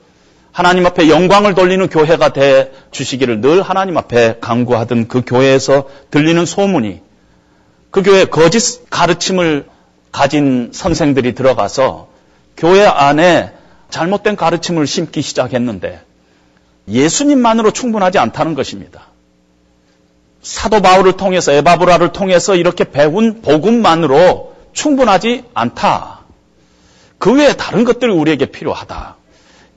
하나님 0.53 0.87
앞에 0.87 1.09
영광을 1.09 1.55
돌리는 1.55 1.89
교회가 1.89 2.33
돼 2.33 2.73
주시기를 2.91 3.41
늘 3.41 3.63
하나님 3.63 3.97
앞에 3.97 4.39
강구하던 4.41 5.07
그 5.07 5.23
교회에서 5.25 5.89
들리는 6.11 6.45
소문이 6.45 7.01
그 7.91 8.03
교회 8.03 8.25
거짓 8.25 8.91
가르침을 8.91 9.67
가진 10.11 10.71
선생들이 10.73 11.35
들어가서 11.35 12.09
교회 12.57 12.85
안에 12.85 13.53
잘못된 13.91 14.37
가르침을 14.37 14.87
심기 14.87 15.23
시작했는데 15.23 16.01
예수님만으로 16.89 17.71
충분하지 17.71 18.19
않다는 18.19 18.55
것입니다. 18.55 19.07
사도 20.43 20.81
바울을 20.81 21.13
통해서 21.17 21.53
에바브라를 21.53 22.13
통해서 22.13 22.55
이렇게 22.55 22.85
배운 22.85 23.43
복음만으로 23.43 24.55
충분하지 24.73 25.45
않다. 25.55 26.21
그 27.19 27.35
외에 27.35 27.55
다른 27.55 27.85
것들이 27.85 28.13
우리에게 28.13 28.47
필요하다. 28.47 29.17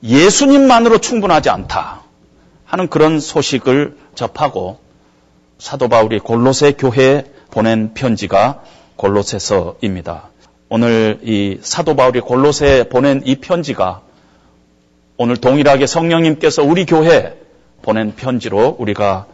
예수님만으로 0.02 0.98
충분하지 0.98 1.50
않다. 1.50 2.02
하는 2.64 2.88
그런 2.88 3.20
소식을 3.20 3.96
접하고 4.14 4.78
사도 5.58 5.88
바울이 5.88 6.18
골로새 6.20 6.72
교회에 6.72 7.24
보낸 7.50 7.92
편지가 7.94 8.62
골로새서입니다. 8.96 10.30
오늘 10.68 11.20
이 11.22 11.58
사도 11.60 11.94
바울이 11.94 12.20
골로새에 12.20 12.84
보낸 12.84 13.22
이 13.26 13.36
편지가 13.36 14.00
오늘 15.18 15.36
동일하게 15.36 15.86
성령님께서 15.86 16.62
우리 16.62 16.86
교회 16.86 17.38
보낸 17.82 18.14
편지로 18.14 18.76
우리가 18.78 19.26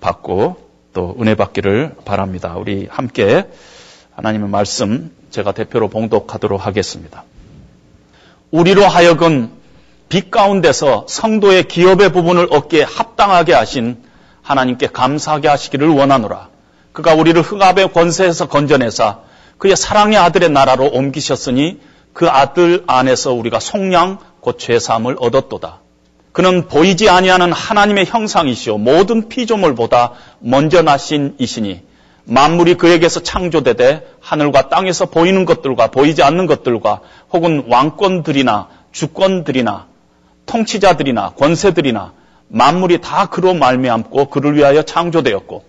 받고 0.00 0.56
또 0.94 1.16
은혜 1.20 1.34
받기를 1.34 1.96
바랍니다. 2.04 2.54
우리 2.56 2.86
함께 2.90 3.44
하나님의 4.14 4.48
말씀 4.48 5.10
제가 5.30 5.52
대표로 5.52 5.88
봉독하도록 5.88 6.64
하겠습니다. 6.66 7.24
우리로 8.50 8.86
하여금 8.86 9.50
빛 10.08 10.30
가운데서 10.30 11.06
성도의 11.08 11.64
기업의 11.64 12.12
부분을 12.12 12.48
얻기에 12.50 12.84
합당하게 12.84 13.52
하신 13.52 13.98
하나님께 14.40 14.86
감사하게 14.86 15.48
하시기를 15.48 15.88
원하노라. 15.88 16.48
그가 16.92 17.14
우리를 17.14 17.42
흑암의 17.42 17.92
권세에서 17.92 18.48
건져내사 18.48 19.18
그의 19.58 19.76
사랑의 19.76 20.16
아들의 20.16 20.48
나라로 20.48 20.86
옮기셨으니 20.86 21.80
그 22.14 22.28
아들 22.28 22.84
안에서 22.86 23.34
우리가 23.34 23.60
속량 23.60 24.18
곧 24.46 24.60
죄사함을 24.60 25.16
얻었도다. 25.18 25.80
그는 26.30 26.68
보이지 26.68 27.08
아니하는 27.08 27.52
하나님의 27.52 28.06
형상이시오. 28.06 28.78
모든 28.78 29.28
피조물보다 29.28 30.12
먼저 30.38 30.82
나신 30.82 31.34
이시니 31.38 31.82
만물이 32.26 32.76
그에게서 32.76 33.24
창조되되 33.24 34.06
하늘과 34.20 34.68
땅에서 34.68 35.06
보이는 35.06 35.44
것들과 35.46 35.88
보이지 35.88 36.22
않는 36.22 36.46
것들과 36.46 37.00
혹은 37.32 37.64
왕권들이나 37.68 38.68
주권들이나 38.92 39.86
통치자들이나 40.46 41.30
권세들이나 41.30 42.12
만물이 42.46 43.00
다 43.00 43.26
그로 43.26 43.52
말미암고 43.52 44.26
그를 44.26 44.54
위하여 44.54 44.82
창조되었고 44.82 45.64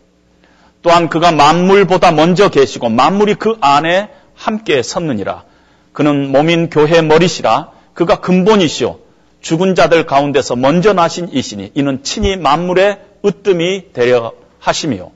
또한 0.84 1.10
그가 1.10 1.32
만물보다 1.32 2.12
먼저 2.12 2.50
계시고 2.50 2.90
만물이 2.90 3.36
그 3.36 3.58
안에 3.60 4.12
함께 4.36 4.84
섰느니라. 4.84 5.46
그는 5.94 6.32
몸인 6.32 6.70
교회 6.70 7.02
머리시라 7.02 7.77
그가 7.98 8.20
근본이시오 8.20 9.00
죽은 9.42 9.74
자들 9.74 10.06
가운데서 10.06 10.56
먼저 10.56 10.94
나신 10.94 11.30
이시니 11.34 11.72
이는 11.74 12.04
친히 12.04 12.38
만물의 12.38 13.00
으뜸이 13.26 13.92
되려 13.92 14.34
하심이요 14.60 15.12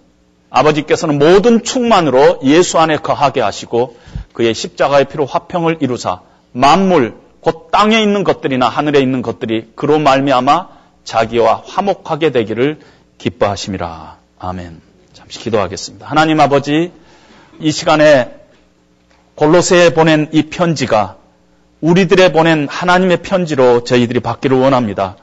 아버지께서는 0.50 1.20
모든 1.20 1.64
충만으로 1.64 2.40
예수 2.44 2.80
안에 2.80 2.98
거하게 2.98 3.42
하시고 3.42 3.98
그의 4.34 4.56
십자가의 4.56 5.06
피로 5.06 5.28
화평을 5.28 5.78
이루사 5.82 6.22
만물 6.54 7.18
곧 7.40 7.70
땅에 7.72 8.02
있는 8.02 8.24
것들이나 8.24 8.68
하늘에 8.68 9.00
있는 9.00 9.22
것들이 9.22 9.74
그로 9.76 10.00
말미암아 10.00 10.70
자기와 11.04 11.62
화목하게 11.66 12.32
되기를 12.32 12.80
기뻐하심이라. 13.20 14.18
아멘. 14.40 14.82
잠시 15.14 15.40
기도하겠습니다. 15.40 16.08
하나님 16.08 16.40
아버지 16.40 16.92
이 17.60 17.72
시간에 17.72 18.34
골로새에 19.36 19.94
보낸 19.94 20.30
이 20.32 20.44
편지가 20.44 21.21
우리들의 21.82 22.32
보낸 22.32 22.68
하나님의 22.70 23.22
편지로 23.24 23.84
저희들이 23.84 24.20
받기를 24.20 24.58
원합니다. 24.58 25.16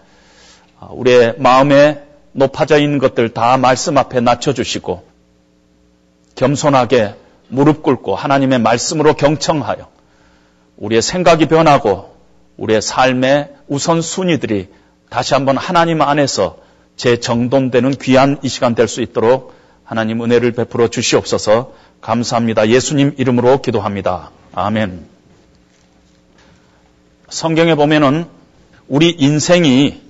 아, 0.81 0.89
우리의 0.91 1.35
마음에 1.39 2.03
높아져 2.33 2.79
있는 2.79 2.99
것들 2.99 3.31
다 3.31 3.57
말씀 3.57 3.97
앞에 3.97 4.21
낮춰주시고 4.21 5.05
겸손하게 6.35 7.15
무릎 7.49 7.83
꿇고 7.83 8.15
하나님의 8.15 8.61
말씀으로 8.61 9.15
경청하여 9.15 9.89
우리의 10.77 11.03
생각이 11.03 11.47
변하고 11.47 12.15
우리의 12.57 12.83
삶의 12.83 13.51
우선순위들이 13.69 14.69
다시 15.11 15.35
한번 15.35 15.57
하나님 15.57 16.03
안에서 16.03 16.59
재정돈되는 16.97 17.93
귀한 18.03 18.39
이 18.43 18.49
시간 18.49 18.75
될 18.75 18.89
수 18.89 19.01
있도록 19.01 19.55
하나님 19.85 20.23
은혜를 20.23 20.53
베풀어 20.53 20.89
주시옵소서 20.89 21.73
감사합니다. 22.01 22.69
예수님 22.69 23.15
이름으로 23.17 23.63
기도합니다. 23.63 24.31
아멘. 24.55 25.18
성경에 27.29 27.75
보면은 27.75 28.27
우리 28.89 29.11
인생이 29.11 30.01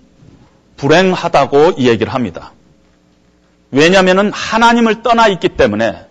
불행하다고 0.77 1.73
이 1.79 1.89
얘기를 1.89 2.15
합니다. 2.15 2.53
왜냐하면 3.71 4.33
하나님을 4.33 5.03
떠나 5.03 5.27
있기 5.29 5.51
때문에 5.51 6.07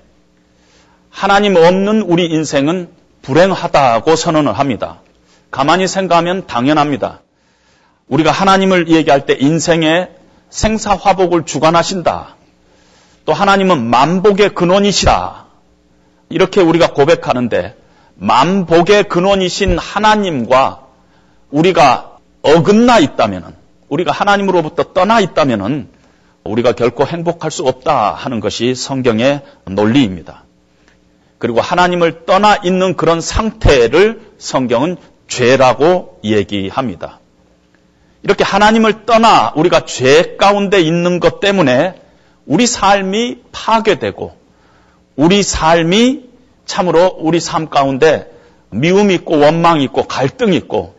하나님 1.10 1.56
없는 1.56 2.02
우리 2.02 2.26
인생은 2.28 2.90
불행하다고 3.22 4.16
선언을 4.16 4.54
합니다. 4.54 5.02
가만히 5.50 5.88
생각하면 5.88 6.46
당연합니다. 6.46 7.22
우리가 8.08 8.32
하나님을 8.32 8.90
얘기할 8.90 9.26
때 9.26 9.36
인생의 9.40 10.12
생사화복을 10.50 11.46
주관하신다. 11.46 12.36
또 13.26 13.34
하나님은 13.34 13.84
만복의 13.90 14.50
근원이시라. 14.50 15.48
이렇게 16.30 16.62
우리가 16.62 16.94
고백하는데 16.94 17.76
만복의 18.16 19.06
근원이신 19.06 19.78
하나님과 19.78 20.87
우리가 21.52 22.18
어긋나 22.42 23.00
있다면은 23.00 23.56
우리가 23.90 24.12
하나님으로부터 24.12 24.94
떠나 24.94 25.20
있다면은 25.20 25.90
우리가 26.44 26.74
결코 26.74 27.06
행복할 27.06 27.52
수 27.52 27.64
없다 27.64 28.14
하는 28.14 28.40
것이 28.40 28.76
성경의 28.76 29.42
논리입니다. 29.66 30.44
그리고 31.38 31.62
하나님을 31.62 32.26
떠나 32.26 32.58
있는 32.64 32.96
그런 32.96 33.22
상태를 33.22 34.22
성경은 34.38 34.98
죄라고 35.28 36.20
얘기합니다. 36.24 37.20
이렇게 38.24 38.44
하나님을 38.44 39.06
떠나 39.06 39.54
우리가 39.56 39.86
죄 39.86 40.36
가운데 40.38 40.82
있는 40.82 41.20
것 41.20 41.40
때문에 41.40 42.02
우리 42.46 42.66
삶이 42.66 43.44
파괴되고 43.52 44.36
우리 45.16 45.44
삶이 45.44 46.28
참으로 46.66 47.16
우리 47.20 47.40
삶 47.40 47.70
가운데 47.70 48.32
미움이 48.70 49.14
있고 49.16 49.38
원망이 49.40 49.84
있고 49.86 50.04
갈등이 50.04 50.56
있고 50.58 50.97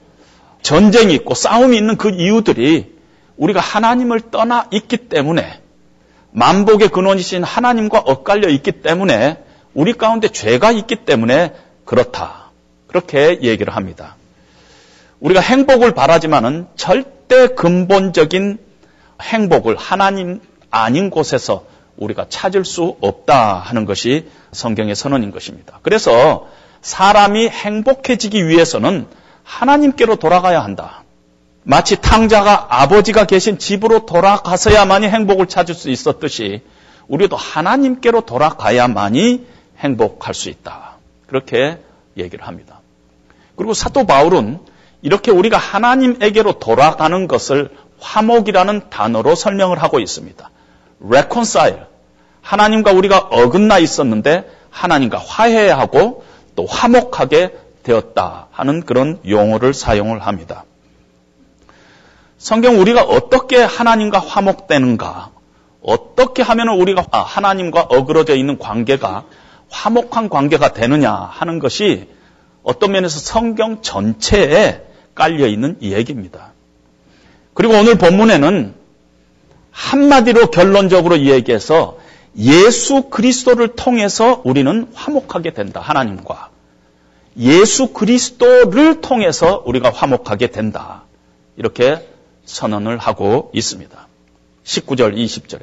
전쟁이 0.62 1.14
있고 1.14 1.34
싸움이 1.34 1.76
있는 1.76 1.96
그 1.96 2.10
이유들이 2.10 2.96
우리가 3.36 3.60
하나님을 3.60 4.30
떠나 4.30 4.66
있기 4.70 4.96
때문에 5.08 5.60
만복의 6.32 6.88
근원이신 6.88 7.42
하나님과 7.42 8.00
엇갈려 8.00 8.48
있기 8.48 8.72
때문에 8.72 9.42
우리 9.74 9.92
가운데 9.92 10.28
죄가 10.28 10.72
있기 10.72 10.96
때문에 10.96 11.54
그렇다. 11.84 12.50
그렇게 12.86 13.40
얘기를 13.42 13.74
합니다. 13.74 14.16
우리가 15.20 15.40
행복을 15.40 15.92
바라지만은 15.92 16.66
절대 16.76 17.48
근본적인 17.48 18.58
행복을 19.20 19.76
하나님 19.76 20.40
아닌 20.70 21.10
곳에서 21.10 21.64
우리가 21.96 22.26
찾을 22.28 22.64
수 22.64 22.96
없다 23.00 23.54
하는 23.54 23.84
것이 23.84 24.28
성경의 24.52 24.94
선언인 24.94 25.30
것입니다. 25.30 25.80
그래서 25.82 26.48
사람이 26.80 27.48
행복해지기 27.48 28.46
위해서는 28.46 29.06
하나님께로 29.48 30.16
돌아가야 30.16 30.62
한다. 30.62 31.02
마치 31.64 31.96
탕자가 32.00 32.66
아버지가 32.68 33.24
계신 33.24 33.58
집으로 33.58 34.06
돌아가서야만이 34.06 35.08
행복을 35.08 35.46
찾을 35.46 35.74
수 35.74 35.90
있었듯이 35.90 36.62
우리도 37.08 37.36
하나님께로 37.36 38.22
돌아가야만이 38.22 39.46
행복할 39.78 40.34
수 40.34 40.50
있다. 40.50 40.96
그렇게 41.26 41.78
얘기를 42.16 42.46
합니다. 42.46 42.80
그리고 43.56 43.74
사도 43.74 44.04
바울은 44.06 44.60
이렇게 45.02 45.30
우리가 45.30 45.56
하나님에게로 45.56 46.58
돌아가는 46.58 47.26
것을 47.26 47.70
화목이라는 48.00 48.90
단어로 48.90 49.34
설명을 49.34 49.82
하고 49.82 49.98
있습니다. 49.98 50.50
reconcile. 51.04 51.82
하나님과 52.42 52.92
우리가 52.92 53.18
어긋나 53.18 53.78
있었는데 53.78 54.48
하나님과 54.70 55.18
화해하고 55.18 56.24
또 56.54 56.66
화목하게 56.66 57.54
되었다 57.88 58.48
하는 58.52 58.82
그런 58.82 59.18
용어를 59.26 59.72
사용을 59.72 60.20
합니다. 60.20 60.64
성경 62.36 62.80
우리가 62.80 63.02
어떻게 63.02 63.56
하나님과 63.56 64.18
화목되는가? 64.20 65.30
어떻게 65.82 66.42
하면 66.42 66.68
우리가 66.68 67.06
하나님과 67.10 67.82
어그러져 67.82 68.36
있는 68.36 68.58
관계가 68.58 69.24
화목한 69.70 70.28
관계가 70.28 70.72
되느냐 70.72 71.12
하는 71.12 71.58
것이 71.58 72.08
어떤 72.62 72.92
면에서 72.92 73.18
성경 73.18 73.80
전체에 73.80 74.82
깔려 75.14 75.46
있는 75.46 75.76
이야기입니다. 75.80 76.52
그리고 77.54 77.74
오늘 77.74 77.96
본문에는 77.96 78.74
한마디로 79.70 80.50
결론적으로 80.50 81.18
얘기해서 81.20 81.98
예수 82.36 83.08
그리스도를 83.10 83.68
통해서 83.68 84.42
우리는 84.44 84.88
화목하게 84.94 85.54
된다. 85.54 85.80
하나님과. 85.80 86.50
예수 87.38 87.92
그리스도를 87.92 89.00
통해서 89.00 89.62
우리가 89.64 89.90
화목하게 89.90 90.48
된다. 90.48 91.04
이렇게 91.56 92.06
선언을 92.44 92.98
하고 92.98 93.50
있습니다. 93.54 94.08
19절, 94.64 95.14
20절에. 95.14 95.62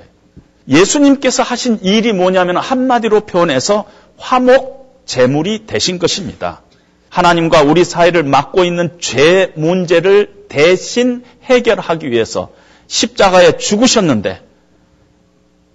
예수님께서 0.67 1.43
하신 1.43 1.79
일이 1.83 2.13
뭐냐면 2.13 2.57
한마디로 2.57 3.21
표현해서 3.21 3.85
화목 4.17 5.03
제물이 5.05 5.65
되신 5.67 5.99
것입니다. 5.99 6.61
하나님과 7.09 7.61
우리 7.61 7.83
사이를 7.85 8.23
막고 8.23 8.63
있는 8.63 8.97
죄 8.99 9.53
문제를 9.55 10.45
대신 10.49 11.23
해결하기 11.43 12.09
위해서 12.09 12.51
십자가에 12.87 13.57
죽으셨는데 13.57 14.41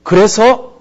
그래서 0.02 0.80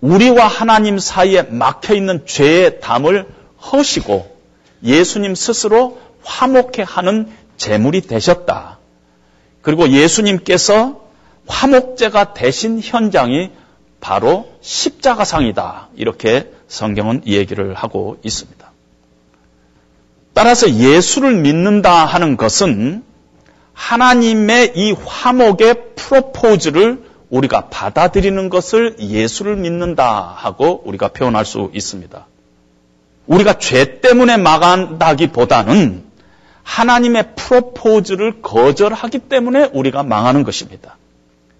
우리와 0.00 0.46
하나님 0.46 0.98
사이에 0.98 1.42
막혀 1.42 1.94
있는 1.94 2.24
죄의 2.26 2.80
담을 2.80 3.26
허시고 3.72 4.37
예수님 4.82 5.34
스스로 5.34 5.98
화목해 6.22 6.84
하는 6.86 7.28
제물이 7.56 8.02
되셨다. 8.02 8.78
그리고 9.62 9.88
예수님께서 9.88 11.04
화목제가 11.46 12.34
되신 12.34 12.80
현장이 12.80 13.50
바로 14.00 14.48
십자가상이다. 14.60 15.88
이렇게 15.96 16.52
성경은 16.68 17.22
얘기를 17.26 17.74
하고 17.74 18.18
있습니다. 18.22 18.70
따라서 20.34 20.70
예수를 20.70 21.34
믿는다 21.34 22.04
하는 22.04 22.36
것은 22.36 23.02
하나님의 23.72 24.74
이 24.76 24.92
화목의 24.92 25.94
프로포즈를 25.96 27.02
우리가 27.28 27.68
받아들이는 27.70 28.48
것을 28.48 28.96
예수를 29.00 29.56
믿는다 29.56 30.34
하고 30.36 30.82
우리가 30.84 31.08
표현할 31.08 31.44
수 31.44 31.70
있습니다. 31.74 32.27
우리가 33.28 33.58
죄 33.58 34.00
때문에 34.00 34.36
망한다기보다는 34.38 36.04
하나님의 36.62 37.34
프로포즈를 37.36 38.42
거절하기 38.42 39.20
때문에 39.20 39.70
우리가 39.72 40.02
망하는 40.02 40.44
것입니다. 40.44 40.96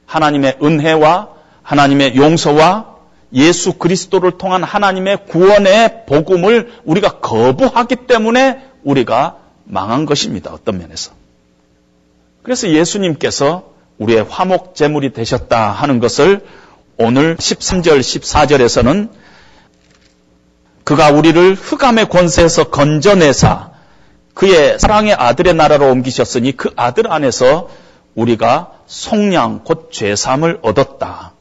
하나님의 0.07 0.59
은혜와 0.63 1.29
하나님의 1.63 2.17
용서와 2.17 2.97
예수 3.35 3.75
그리스도를 3.75 4.39
통한 4.39 4.65
하나님의 4.65 5.27
구원의 5.27 6.07
복음을 6.07 6.73
우리가 6.85 7.21
거부하기 7.21 7.97
때문에 8.07 8.63
우리가 8.83 9.37
망한 9.65 10.07
것입니다. 10.07 10.51
어떤 10.53 10.79
면에서. 10.79 11.13
그래서 12.43 12.71
예수님께서 12.71 13.73
우리의 13.99 14.25
화목 14.25 14.75
제물이 14.75 15.13
되셨다 15.13 15.71
하는 15.73 16.01
것을 16.01 16.41
오늘 16.97 17.37
13절, 17.37 18.01
14절에서는 18.01 19.11
그가 20.89 21.11
우리를 21.11 21.55
흑암의 21.55 22.09
권세에서 22.09 22.71
건져내사 22.71 23.73
그의 24.33 24.79
사랑의 24.79 25.13
아들의 25.13 25.53
나라로 25.53 25.91
옮기셨으니 25.91 26.57
그 26.57 26.73
아들 26.77 27.13
안에서 27.13 27.69
우리가 28.15 28.73
속량 28.87 29.65
곧 29.65 29.91
죄삼을 29.93 30.61
얻었다. 30.63 31.35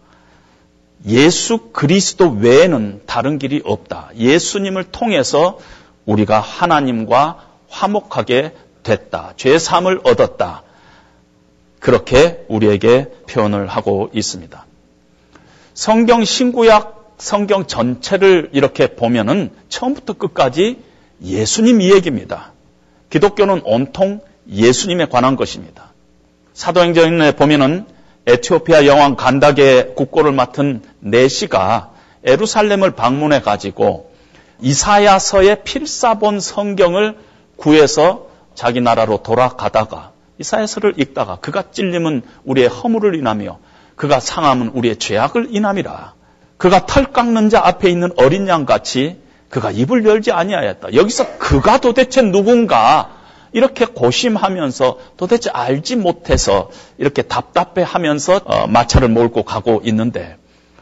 예수 1.07 1.69
그리스도 1.71 2.29
외에는 2.29 3.03
다른 3.05 3.39
길이 3.39 3.61
없다. 3.63 4.09
예수님을 4.17 4.83
통해서 4.91 5.59
우리가 6.05 6.41
하나님과 6.41 7.37
화목하게 7.69 8.53
됐다. 8.83 9.31
죄삼을 9.37 10.01
얻었다. 10.03 10.63
그렇게 11.79 12.43
우리에게 12.49 13.11
표현을 13.29 13.67
하고 13.67 14.09
있습니다. 14.11 14.65
성경 15.73 16.25
신구약 16.25 16.96
성경 17.17 17.65
전체를 17.65 18.49
이렇게 18.53 18.95
보면은 18.95 19.51
처음부터 19.69 20.13
끝까지 20.13 20.81
예수님 21.21 21.81
이야기입니다. 21.81 22.53
기독교는 23.09 23.61
온통 23.63 24.21
예수님에 24.49 25.07
관한 25.07 25.35
것입니다. 25.35 25.93
사도행전에 26.53 27.33
보면은 27.33 27.85
에티오피아 28.27 28.85
여왕 28.85 29.15
간다게 29.15 29.93
국고를 29.95 30.31
맡은 30.31 30.81
네시가 30.99 31.91
에루살렘을 32.23 32.91
방문해 32.91 33.41
가지고 33.41 34.11
이사야서의 34.59 35.63
필사본 35.63 36.39
성경을 36.39 37.17
구해서 37.55 38.27
자기 38.53 38.81
나라로 38.81 39.23
돌아가다가 39.23 40.11
이사야서를 40.39 40.95
읽다가 40.97 41.37
그가 41.37 41.71
찔림은 41.71 42.21
우리의 42.43 42.67
허물을 42.67 43.15
인하며 43.15 43.59
그가 43.95 44.19
상함은 44.19 44.69
우리의 44.69 44.97
죄악을 44.97 45.47
인함이라. 45.51 46.16
그가 46.57 46.85
털 46.85 47.11
깎는 47.11 47.49
자 47.49 47.61
앞에 47.63 47.89
있는 47.89 48.11
어린 48.17 48.47
양 48.47 48.65
같이 48.65 49.17
그가 49.49 49.71
입을 49.71 50.05
열지 50.05 50.31
아니하였다. 50.31 50.93
여기서 50.93 51.37
그가 51.37 51.79
도대체 51.79 52.21
누군가 52.21 53.17
이렇게 53.53 53.85
고심하면서 53.85 54.99
도대체 55.17 55.49
알지 55.49 55.95
못해서 55.95 56.69
이렇게 56.97 57.21
답답해하면서 57.21 58.41
어, 58.43 58.67
마차를 58.67 59.07
몰고 59.07 59.43
가고 59.43 59.81
있는데 59.85 60.37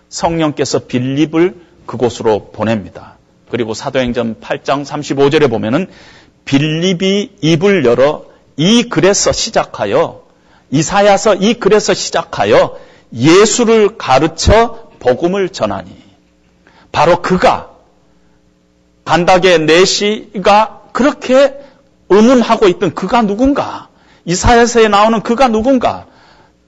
성령께서 0.09 0.79
빌립을 0.79 1.55
그곳으로 1.85 2.51
보냅니다. 2.51 3.17
그리고 3.49 3.73
사도행전 3.73 4.37
8장 4.41 4.85
35절에 4.85 5.49
보면은 5.49 5.87
빌립이 6.45 7.37
입을 7.41 7.85
열어 7.85 8.25
이 8.57 8.83
글에서 8.83 9.31
시작하여 9.31 10.23
이사야서 10.71 11.35
이 11.35 11.53
글에서 11.55 11.93
시작하여 11.93 12.77
예수를 13.13 13.97
가르쳐 13.97 14.84
복음을 15.05 15.49
전하니 15.49 15.95
바로 16.91 17.21
그가 17.21 17.69
간닥의 19.05 19.59
내시가 19.59 20.81
그렇게 20.91 21.59
의문하고 22.09 22.67
있던 22.69 22.95
그가 22.95 23.21
누군가? 23.21 23.89
이사야서에 24.25 24.87
나오는 24.87 25.21
그가 25.21 25.47
누군가? 25.47 26.07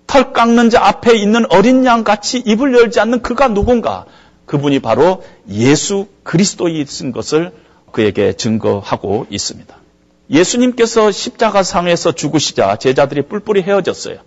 털 0.05 0.33
깎는 0.33 0.69
자 0.69 0.85
앞에 0.85 1.15
있는 1.15 1.45
어린 1.49 1.83
양 1.85 2.03
같이 2.03 2.37
입을 2.37 2.75
열지 2.75 2.99
않는 2.99 3.23
그가 3.23 3.47
누군가? 3.47 4.05
그분이 4.45 4.79
바로 4.79 5.23
예수 5.49 6.07
그리스도이신 6.23 7.11
것을 7.11 7.51
그에게 7.91 8.33
증거하고 8.33 9.25
있습니다. 9.31 9.75
예수님께서 10.29 11.11
십자가상에서 11.11 12.11
죽으시자 12.11 12.75
제자들이 12.75 13.23
뿔뿔이 13.23 13.63
헤어졌어요. 13.63 14.19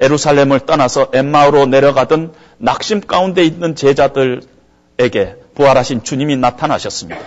에루살렘을 0.00 0.60
떠나서 0.60 1.08
엠마오로 1.12 1.66
내려가던 1.66 2.32
낙심 2.58 3.00
가운데 3.00 3.44
있는 3.44 3.74
제자들에게 3.74 5.36
부활하신 5.54 6.04
주님이 6.04 6.36
나타나셨습니다. 6.36 7.20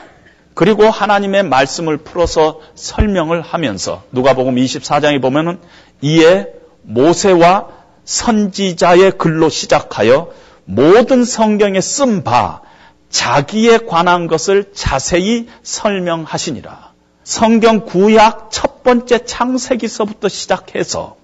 그리고 0.54 0.90
하나님의 0.90 1.44
말씀을 1.44 1.98
풀어서 1.98 2.60
설명을 2.76 3.42
하면서 3.42 4.04
누가복음 4.12 4.56
24장에 4.56 5.22
보면은 5.22 5.60
이에 6.02 6.48
모세와 6.84 7.68
선지자의 8.06 9.14
글로 9.18 9.50
시작하여 9.50 10.32
모든 10.66 11.24
성경에 11.24 11.80
쓴 11.80 12.24
바 12.24 12.62
자기에 13.10 13.80
관한 13.80 14.28
것을 14.28 14.72
자세히 14.74 15.48
설명하시니라. 15.64 16.92
성경 17.24 17.86
구약 17.86 18.50
첫 18.52 18.84
번째 18.84 19.26
창세기서부터 19.26 20.30
시작해서 20.30 21.18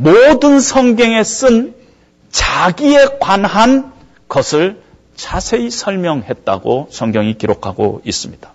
모든 0.00 0.60
성경에 0.60 1.22
쓴 1.22 1.74
자기에 2.32 3.18
관한 3.20 3.92
것을 4.28 4.80
자세히 5.14 5.70
설명했다고 5.70 6.88
성경이 6.90 7.36
기록하고 7.36 8.00
있습니다. 8.06 8.50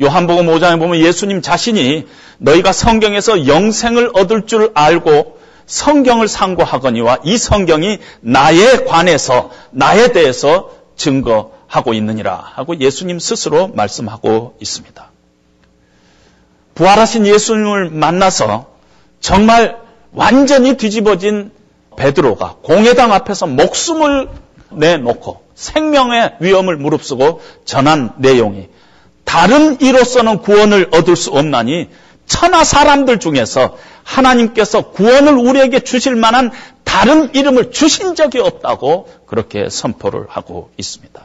요한복음 0.00 0.46
5장에 0.46 0.78
보면 0.78 0.98
예수님 0.98 1.42
자신이 1.42 2.06
너희가 2.38 2.72
성경에서 2.72 3.48
영생을 3.48 4.12
얻을 4.14 4.46
줄 4.46 4.70
알고 4.72 5.38
성경을 5.66 6.26
상고하거니와 6.26 7.18
이 7.24 7.36
성경이 7.36 7.98
나에 8.22 8.84
관해서 8.86 9.50
나에 9.72 10.12
대해서 10.12 10.70
증거하고 10.96 11.92
있느니라 11.92 12.34
하고 12.54 12.80
예수님 12.80 13.18
스스로 13.18 13.68
말씀하고 13.68 14.56
있습니다. 14.58 15.10
부활하신 16.76 17.26
예수님을 17.26 17.90
만나서 17.90 18.70
정말 19.20 19.89
완전히 20.12 20.76
뒤집어진 20.76 21.50
베드로가 21.96 22.56
공회당 22.62 23.12
앞에서 23.12 23.46
목숨을 23.46 24.28
내놓고 24.70 25.42
생명의 25.54 26.36
위험을 26.40 26.76
무릅쓰고 26.76 27.40
전한 27.64 28.12
내용이 28.18 28.68
다른 29.24 29.80
이로서는 29.80 30.38
구원을 30.38 30.88
얻을 30.92 31.16
수 31.16 31.30
없나니 31.30 31.88
천하 32.26 32.64
사람들 32.64 33.18
중에서 33.18 33.76
하나님께서 34.04 34.90
구원을 34.90 35.34
우리에게 35.34 35.80
주실 35.80 36.16
만한 36.16 36.50
다른 36.84 37.34
이름을 37.34 37.70
주신 37.70 38.14
적이 38.14 38.40
없다고 38.40 39.08
그렇게 39.26 39.68
선포를 39.68 40.26
하고 40.28 40.70
있습니다. 40.76 41.22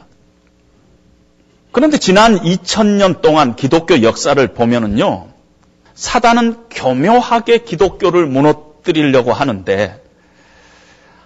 그런데 1.72 1.98
지난 1.98 2.38
2000년 2.38 3.20
동안 3.20 3.56
기독교 3.56 4.02
역사를 4.02 4.46
보면은요, 4.54 5.26
사단은 5.94 6.56
교묘하게 6.70 7.58
기독교를 7.58 8.26
무너뜨 8.26 8.65
리려고 8.92 9.32
하는데, 9.32 10.02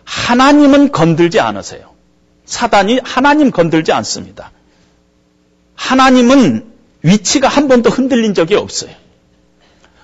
하나님은 0.05 0.93
건들지 0.93 1.41
않으세요. 1.41 1.91
사단이 2.45 3.01
하나님 3.05 3.51
건들지 3.51 3.93
않습니다. 3.93 4.51
하나님은 5.77 6.73
위치가 7.03 7.49
한 7.49 7.69
번도 7.69 7.91
흔들린 7.91 8.35
적이 8.35 8.57
없어요. 8.57 8.91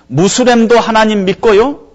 무슬림도 0.07 0.79
하나님 0.79 1.25
믿고요. 1.25 1.87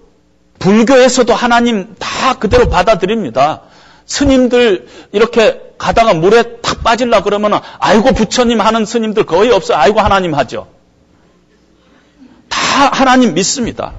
불교에서도 0.59 1.33
하나님 1.33 1.95
다 1.99 2.37
그대로 2.37 2.69
받아들입니다. 2.69 3.61
스님들 4.05 4.87
이렇게 5.11 5.59
가다가 5.77 6.13
물에 6.13 6.61
탁 6.61 6.83
빠질라 6.83 7.23
그러면 7.23 7.59
아이고 7.79 8.13
부처님 8.13 8.61
하는 8.61 8.85
스님들 8.85 9.25
거의 9.25 9.51
없어요. 9.51 9.77
아이고 9.77 9.99
하나님 9.99 10.33
하죠. 10.35 10.67
다 12.47 12.89
하나님 12.93 13.33
믿습니다. 13.33 13.93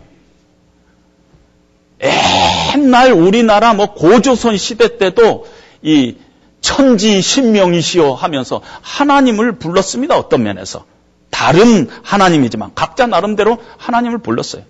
옛날 2.03 3.13
우리나라 3.13 3.75
뭐 3.75 3.95
고조선 3.95 4.57
시대 4.57 4.99
때도 4.99 5.47
이 5.83 6.17
천지 6.61 7.21
신명이시여 7.21 8.13
하면서 8.15 8.61
하나님을 8.83 9.59
불렀습니다. 9.59 10.17
어떤 10.17 10.43
면에서. 10.43 10.85
다른 11.31 11.91
하나님이지만 12.03 12.73
각자 12.75 13.07
나름대로 13.07 13.59
하나님을 13.77 14.19
불렀어요. 14.19 14.63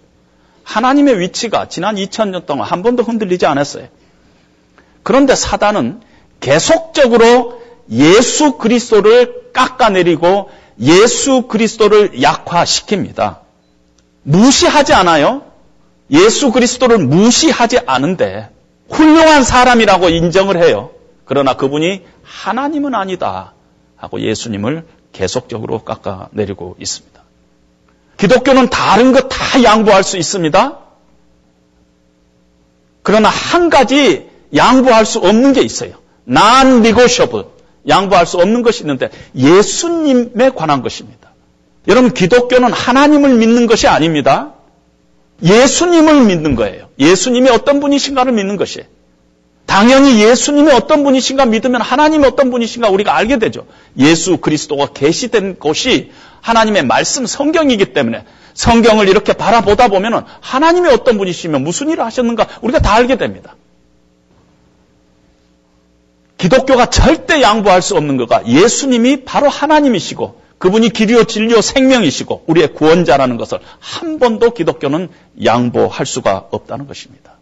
하나님의 0.64 1.20
위치가 1.20 1.68
지난 1.68 1.97
2000년 1.97 2.47
동안 2.47 2.66
한 2.66 2.83
번도 2.83 3.03
흔들리지 3.03 3.47
않았어요. 3.47 3.89
그런데 5.03 5.35
사단은 5.35 6.01
계속적으로 6.41 7.62
예수 7.91 8.57
그리스도를 8.57 9.53
깎아내리고 9.53 10.51
예수 10.81 11.43
그리스도를 11.43 12.12
약화시킵니다. 12.12 13.39
무시하지 14.22 14.95
않아요? 14.95 15.43
예수 16.11 16.52
그리스도를 16.52 16.98
무시하지 16.98 17.80
않은데 17.86 18.50
훌륭한 18.90 19.44
사람이라고 19.44 20.09
인정을 20.11 20.62
해요. 20.62 20.90
그러나 21.24 21.57
그분이 21.57 22.02
하나님은 22.22 22.94
아니다 22.94 23.55
하고 23.96 24.20
예수님을 24.20 24.84
계속적으로 25.12 25.80
깎아내리고 25.84 26.76
있습니다. 26.78 27.22
기독교는 28.18 28.68
다른 28.68 29.12
것 29.12 29.28
다 29.28 29.62
양보할 29.62 30.05
수 30.05 30.16
있습니다. 30.18 30.78
그러나 33.02 33.28
한 33.28 33.70
가지 33.70 34.28
양보할 34.55 35.05
수 35.07 35.18
없는 35.18 35.52
게 35.52 35.62
있어요. 35.62 35.92
non-negotiable. 36.28 37.46
양보할 37.88 38.26
수 38.26 38.38
없는 38.38 38.62
것이 38.62 38.82
있는데 38.82 39.11
예수님에 39.36 40.50
관한 40.50 40.82
것입니다. 40.82 41.30
여러분 41.86 42.12
기독교는 42.14 42.72
하나님을 42.72 43.34
믿는 43.34 43.66
것이 43.66 43.88
아닙니다. 43.88 44.55
예수님을 45.45 46.24
믿는 46.24 46.55
거예요. 46.57 46.88
예수님이 46.99 47.51
어떤 47.51 47.80
분이신가를 47.80 48.32
믿는 48.32 48.57
것이에요. 48.57 48.86
당연히 49.66 50.22
예수님이 50.22 50.72
어떤 50.72 51.05
분이신가 51.05 51.47
믿으면 51.47 51.80
하나님이 51.80 52.26
어떤 52.26 52.51
분이신가 52.51 52.88
우리가 52.88 53.16
알게 53.16 53.38
되죠. 53.38 53.66
예수 53.99 54.38
그리스도가 54.38 54.88
계시된 54.92 55.59
곳이 55.59 56.12
하나님의 56.40 56.84
말씀 56.84 57.26
성경이기 57.26 57.92
때문에 57.92 58.24
성경을 58.55 59.09
이렇게 59.09 59.32
바라보다 59.32 59.88
보면 59.88 60.24
하나님이 60.40 60.88
어떤 60.90 61.18
분이시면 61.18 61.62
무슨 61.62 61.90
일을 61.90 62.05
하셨는가 62.05 62.47
우리가 62.62 62.78
다 62.78 62.95
알게 62.95 63.16
됩니다. 63.16 63.57
기독교가 66.38 66.86
절대 66.86 67.40
양보할 67.40 67.80
수 67.80 67.97
없는 67.97 68.16
거가 68.16 68.47
예수님이 68.47 69.24
바로 69.24 69.49
하나님이시고 69.49 70.40
그분이 70.59 70.90
길이요 70.90 71.24
진리요 71.24 71.61
생명이시고 71.61 72.44
우리의 72.46 72.74
구원자라는 72.74 73.36
것을 73.36 73.59
한 73.78 74.18
번도 74.18 74.55
기독교는 74.55 75.09
양보할 75.44 76.07
수가 76.07 76.48
없다는 76.50 76.86
것입니다. 76.86 77.34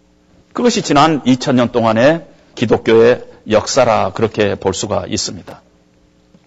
그것이 0.53 0.83
지난 0.83 1.23
2000년 1.23 1.73
동안의 1.73 2.27
기독교의 2.55 3.25
역사라 3.51 4.13
그렇게 4.13 4.55
볼 4.55 4.75
수가 4.75 5.07
있습니다. 5.09 5.63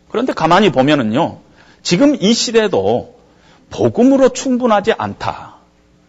그런데 0.10 0.34
가만히 0.34 0.72
보면은요, 0.72 1.40
지금 1.82 2.16
이 2.20 2.34
시대도 2.34 3.16
복음으로 3.70 4.30
충분하지 4.30 4.94
않다. 4.98 5.56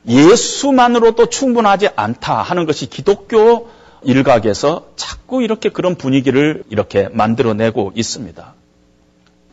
예수만으로도 0.08 1.26
충분하지 1.26 1.88
않다 1.96 2.42
하는 2.42 2.66
것이 2.66 2.86
기독교 2.86 3.68
일각에서 4.02 4.86
자꾸 4.94 5.42
이렇게 5.42 5.68
그런 5.70 5.96
분위기를 5.96 6.62
이렇게 6.70 7.08
만들어내고 7.10 7.92
있습니다. 7.96 8.54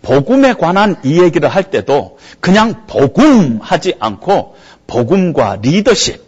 복음에 0.04 0.54
관한 0.54 0.97
이 1.04 1.20
얘기를 1.22 1.49
할 1.49 1.72
때도 1.72 2.20
그냥 2.39 2.86
복음 2.86 3.60
하지 3.62 3.95
않고 3.99 4.56
복음과 4.86 5.60
리더십, 5.62 6.22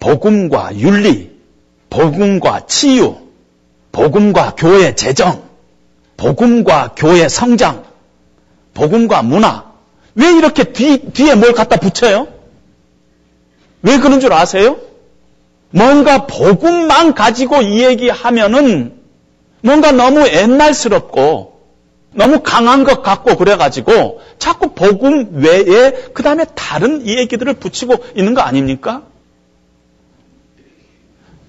복음과 0.00 0.76
윤리, 0.76 1.30
복음과 1.88 2.66
치유, 2.66 3.16
복음과 3.92 4.56
교회 4.56 4.94
재정, 4.96 5.44
복음과 6.16 6.94
교회 6.96 7.28
성장, 7.28 7.84
복음과 8.74 9.22
문화. 9.22 9.70
왜 10.16 10.32
이렇게 10.32 10.64
뒤, 10.64 10.98
뒤에 11.12 11.36
뭘 11.36 11.52
갖다 11.52 11.76
붙여요? 11.76 12.26
왜 13.82 13.98
그런 13.98 14.18
줄 14.18 14.32
아세요? 14.32 14.78
뭔가 15.70 16.26
복음만 16.26 17.14
가지고 17.14 17.62
이 17.62 17.84
얘기하면은 17.84 19.00
뭔가 19.60 19.92
너무 19.92 20.26
옛날스럽고 20.26 21.51
너무 22.14 22.40
강한 22.42 22.84
것 22.84 23.02
같고 23.02 23.36
그래가지고 23.36 24.20
자꾸 24.38 24.74
복음 24.74 25.42
외에 25.42 25.92
그 26.12 26.22
다음에 26.22 26.44
다른 26.54 27.06
이 27.06 27.16
얘기들을 27.18 27.54
붙이고 27.54 27.94
있는 28.14 28.34
거 28.34 28.42
아닙니까? 28.42 29.02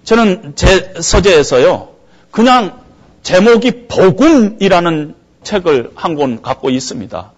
저는 0.03 0.53
제 0.55 0.93
서재에서요, 0.99 1.89
그냥 2.31 2.81
제목이 3.23 3.87
복음이라는 3.87 5.15
책을 5.43 5.91
한 5.95 6.15
권 6.15 6.41
갖고 6.41 6.69
있습니다. 6.69 7.31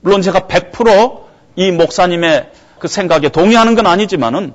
물론 0.00 0.22
제가 0.22 0.40
100%이 0.40 1.72
목사님의 1.72 2.50
그 2.78 2.88
생각에 2.88 3.28
동의하는 3.28 3.74
건 3.74 3.86
아니지만은 3.86 4.54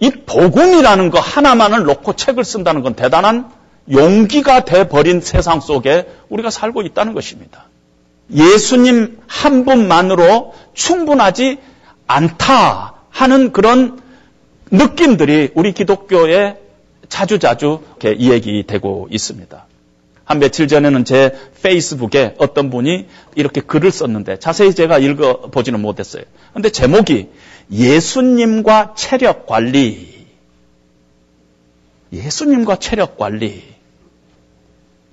이 0.00 0.10
복음이라는 0.10 1.10
거 1.10 1.18
하나만을 1.20 1.84
놓고 1.84 2.14
책을 2.16 2.44
쓴다는 2.44 2.82
건 2.82 2.94
대단한 2.94 3.50
용기가 3.90 4.64
돼버린 4.64 5.20
세상 5.20 5.60
속에 5.60 6.06
우리가 6.28 6.50
살고 6.50 6.82
있다는 6.82 7.14
것입니다. 7.14 7.66
예수님 8.32 9.18
한 9.26 9.64
분만으로 9.64 10.54
충분하지 10.74 11.58
않다 12.06 12.94
하는 13.10 13.52
그런 13.52 14.00
느낌들이 14.70 15.50
우리 15.54 15.72
기독교에 15.72 16.56
자주자주 17.08 17.80
이렇게 18.00 18.12
이야기되고 18.12 19.08
있습니다. 19.10 19.66
한 20.24 20.40
며칠 20.40 20.68
전에는 20.68 21.06
제 21.06 21.32
페이스북에 21.62 22.34
어떤 22.36 22.68
분이 22.68 23.06
이렇게 23.34 23.62
글을 23.62 23.90
썼는데 23.90 24.38
자세히 24.38 24.74
제가 24.74 24.98
읽어보지는 24.98 25.80
못했어요. 25.80 26.22
근데 26.52 26.68
제목이 26.68 27.30
예수님과 27.72 28.92
체력 28.94 29.46
관리. 29.46 30.26
예수님과 32.12 32.76
체력 32.76 33.16
관리. 33.16 33.77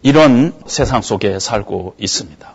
이런 0.06 0.54
세상 0.68 1.02
속에 1.02 1.40
살고 1.40 1.96
있습니다. 1.98 2.54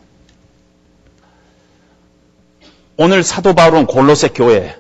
오늘 2.97 3.25
사도 3.25 3.55
바울은 3.55 3.87
골로새 3.87 4.29
교회 4.29 4.77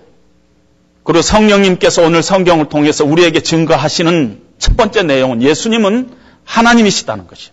그리고 1.02 1.20
성령님께서 1.20 2.02
오늘 2.02 2.22
성경을 2.22 2.68
통해서 2.68 3.04
우리에게 3.04 3.40
증거하시는 3.40 4.40
첫 4.60 4.76
번째 4.76 5.02
내용은 5.02 5.42
예수님은 5.42 6.12
하나님이시다는 6.44 7.26
것이. 7.26 7.50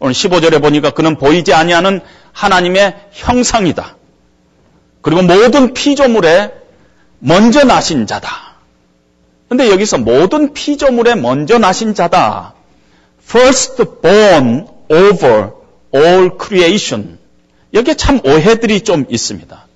오늘 0.00 0.14
15절에 0.14 0.60
보니까 0.60 0.90
그는 0.90 1.16
보이지 1.16 1.54
아니하는 1.54 2.00
하나님의 2.32 2.96
형상이다. 3.12 3.96
그리고 5.00 5.22
모든 5.22 5.74
피조물에 5.74 6.52
먼저 7.20 7.62
나신 7.62 8.08
자다. 8.08 8.56
근데 9.48 9.70
여기서 9.70 9.98
모든 9.98 10.54
피조물에 10.54 11.14
먼저 11.14 11.56
나신 11.56 11.94
자다. 11.94 12.55
First 13.28 13.84
born 14.00 14.68
over 14.88 15.52
all 15.94 16.30
creation. 16.40 17.18
여기에 17.74 17.94
참 17.94 18.20
오해들이 18.24 18.82
좀 18.82 19.04
있습니다. 19.08 19.66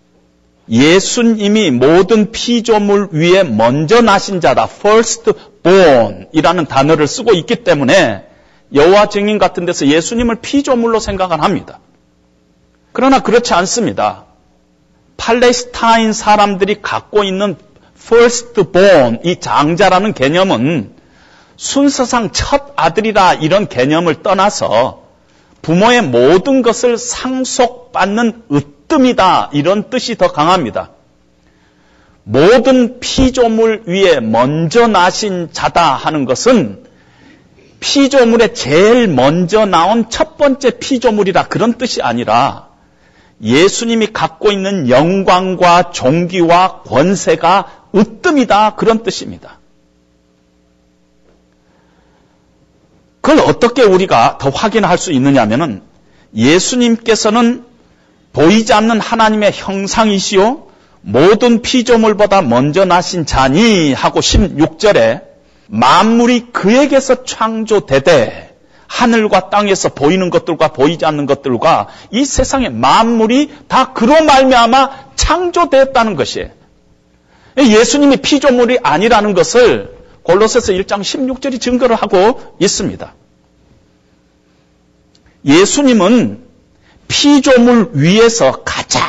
예수님이 0.68 1.72
모든 1.72 2.30
피조물 2.30 3.09
위에 3.12 3.42
먼저 3.42 4.01
나신 4.01 4.40
자다. 4.40 4.68
first 4.70 5.32
born이라는 5.62 6.66
단어를 6.66 7.09
쓰고 7.09 7.32
있기 7.34 7.57
때문에 7.64 8.26
여호와 8.72 9.07
증인 9.07 9.38
같은 9.38 9.66
데서 9.66 9.86
예수님을 9.86 10.36
피조물로 10.36 11.01
생각을 11.01 11.42
합니다. 11.42 11.80
그러나 12.92 13.20
그렇지 13.20 13.53
않습니다. 13.55 14.26
팔레스타인 15.16 16.12
사람들이 16.12 16.80
갖고 16.80 17.24
있는 17.24 17.57
first 18.01 18.55
born, 18.72 19.18
이 19.24 19.36
장자라는 19.38 20.14
개념은 20.14 20.99
순서상 21.61 22.31
첫 22.33 22.73
아들이라 22.77 23.35
이런 23.35 23.69
개념을 23.69 24.23
떠나서 24.23 25.03
부모의 25.61 26.01
모든 26.01 26.63
것을 26.63 26.97
상속받는 26.97 28.45
으뜸이다 28.51 29.51
이런 29.53 29.91
뜻이 29.91 30.17
더 30.17 30.33
강합니다. 30.33 30.89
모든 32.25 32.99
피조물 33.01 33.83
위에 33.85 34.21
먼저 34.21 34.87
나신 34.87 35.51
자다 35.53 35.97
하는 35.97 36.25
것은 36.25 36.83
피조물에 37.81 38.55
제일 38.55 39.07
먼저 39.09 39.67
나온 39.67 40.09
첫 40.09 40.39
번째 40.39 40.79
피조물이라 40.79 41.49
그런 41.49 41.75
뜻이 41.75 42.01
아니라 42.01 42.69
예수님이 43.43 44.07
갖고 44.15 44.51
있는 44.51 44.89
영광과 44.89 45.91
종기와 45.91 46.85
권세가 46.85 47.89
으뜸이다 47.95 48.77
그런 48.77 49.03
뜻입니다. 49.03 49.60
그걸 53.21 53.45
어떻게 53.47 53.83
우리가 53.83 54.39
더 54.39 54.51
확인할 54.51 54.99
수 54.99 55.12
있느냐 55.12 55.43
하면은 55.43 55.83
예수님께서는 56.35 57.64
보이지 58.33 58.73
않는 58.73 59.01
하나님의 59.01 59.53
형상이시요 59.55 60.68
모든 61.03 61.62
피조물보다 61.62 62.43
먼저 62.43 62.85
나신 62.85 63.27
자니 63.27 63.93
하고 63.93 64.21
16절에 64.21 65.23
만물이 65.66 66.49
그에게서 66.53 67.25
창조되되 67.25 68.51
하늘과 68.87 69.51
땅에서 69.51 69.91
보이는 69.91 70.31
것들과 70.31 70.68
보이지 70.68 71.05
않는 71.07 71.27
것들과 71.27 71.87
이 72.11 72.25
세상의 72.25 72.71
만물이 72.71 73.51
다 73.68 73.93
그로 73.93 74.25
말미암아 74.25 74.91
창조되었다는 75.14 76.16
것이에요. 76.16 76.49
예수님이 77.59 78.16
피조물이 78.18 78.81
아니라는 78.83 79.35
것을 79.35 79.99
골로새서 80.23 80.73
1장 80.73 81.01
16절이 81.01 81.61
증거를 81.61 81.97
하고 81.97 82.55
있습니다. 82.59 83.14
예수님은 85.45 86.43
피조물 87.09 87.91
위에서 87.95 88.62
가장 88.64 89.03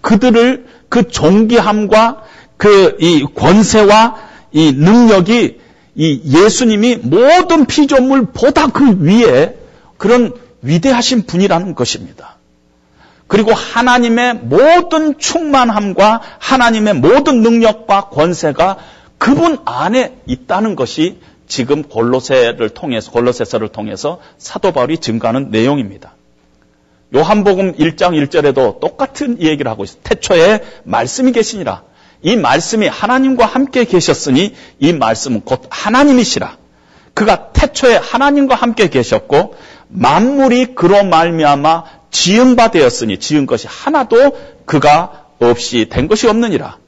그들을 0.00 0.66
그 0.88 1.08
존귀함과 1.08 2.24
그 2.56 2.96
이 3.00 3.26
권세와 3.34 4.16
이 4.52 4.72
능력이 4.72 5.60
이 5.96 6.20
예수님이 6.24 6.96
모든 6.96 7.66
피조물보다 7.66 8.68
그 8.68 8.98
위에 9.00 9.56
그런 9.96 10.32
위대하신 10.62 11.26
분이라는 11.26 11.74
것입니다. 11.74 12.36
그리고 13.26 13.52
하나님의 13.52 14.34
모든 14.34 15.18
충만함과 15.18 16.20
하나님의 16.38 16.94
모든 16.94 17.42
능력과 17.42 18.08
권세가 18.08 18.76
그분 19.24 19.56
안에 19.64 20.18
있다는 20.26 20.76
것이 20.76 21.18
지금 21.46 21.82
골로새를 21.82 22.68
통해서 22.68 23.10
골로새서를 23.10 23.68
통해서 23.68 24.20
사도 24.36 24.70
바울이 24.70 24.98
증가하는 24.98 25.50
내용입니다. 25.50 26.14
요한복음 27.14 27.72
1장 27.72 28.22
1절에도 28.22 28.80
똑같은 28.80 29.40
얘기를 29.40 29.70
하고 29.70 29.84
있어요. 29.84 30.00
태초에 30.02 30.60
말씀이 30.84 31.32
계시니라. 31.32 31.84
이 32.20 32.36
말씀이 32.36 32.86
하나님과 32.86 33.46
함께 33.46 33.86
계셨으니 33.86 34.54
이 34.78 34.92
말씀은 34.92 35.40
곧 35.46 35.62
하나님이시라. 35.70 36.58
그가 37.14 37.52
태초에 37.54 37.96
하나님과 37.96 38.54
함께 38.54 38.90
계셨고 38.90 39.54
만물이 39.88 40.74
그로 40.74 41.02
말미암아 41.02 41.84
지은 42.10 42.56
바 42.56 42.70
되었으니 42.70 43.20
지은 43.20 43.46
것이 43.46 43.68
하나도 43.70 44.36
그가 44.66 45.28
없이 45.40 45.88
된 45.88 46.08
것이 46.08 46.28
없느니라. 46.28 46.83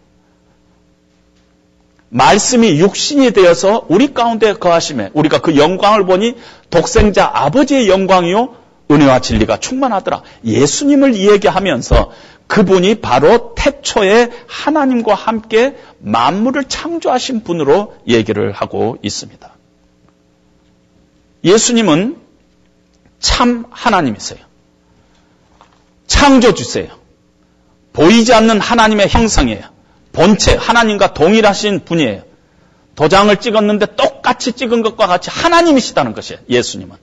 말씀이 2.08 2.78
육신이 2.78 3.32
되어서 3.32 3.84
우리 3.88 4.14
가운데 4.14 4.54
거하심에 4.54 5.10
우리가 5.12 5.40
그 5.40 5.56
영광을 5.56 6.06
보니 6.06 6.36
독생자 6.70 7.30
아버지의 7.32 7.88
영광이요 7.88 8.54
은혜와 8.90 9.20
진리가 9.20 9.58
충만하더라. 9.58 10.22
예수님을 10.44 11.14
이야기하면서 11.14 12.12
그분이 12.46 12.96
바로 12.96 13.54
태초에 13.56 14.30
하나님과 14.46 15.14
함께 15.14 15.76
만물을 15.98 16.64
창조하신 16.64 17.42
분으로 17.42 17.96
얘기를 18.06 18.52
하고 18.52 18.98
있습니다. 19.02 19.52
예수님은 21.42 22.18
참 23.18 23.66
하나님이세요. 23.70 24.38
창조주세요. 26.06 26.88
보이지 27.92 28.32
않는 28.34 28.60
하나님의 28.60 29.08
형상이에요. 29.08 29.75
본체, 30.16 30.54
하나님과 30.54 31.12
동일하신 31.12 31.84
분이에요. 31.84 32.22
도장을 32.94 33.36
찍었는데 33.36 33.96
똑같이 33.96 34.52
찍은 34.52 34.80
것과 34.80 35.06
같이 35.06 35.28
하나님이시다는 35.28 36.14
것이에요. 36.14 36.40
예수님은. 36.48 36.96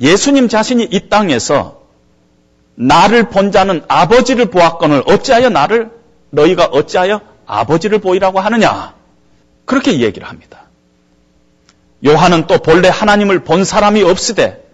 예수님 0.00 0.48
자신이 0.48 0.88
이 0.90 1.08
땅에서 1.08 1.82
나를 2.74 3.28
본 3.30 3.52
자는 3.52 3.84
아버지를 3.86 4.46
보았거늘 4.46 5.04
어찌하여 5.06 5.48
나를 5.48 5.92
너희가 6.30 6.66
어찌하여 6.66 7.20
아버지를 7.46 8.00
보이라고 8.00 8.40
하느냐 8.40 8.94
그렇게 9.64 10.00
얘기를 10.00 10.28
합니다. 10.28 10.64
요한은 12.04 12.48
또 12.48 12.58
본래 12.58 12.88
하나님을 12.88 13.44
본 13.44 13.64
사람이 13.64 14.02
없으되 14.02 14.64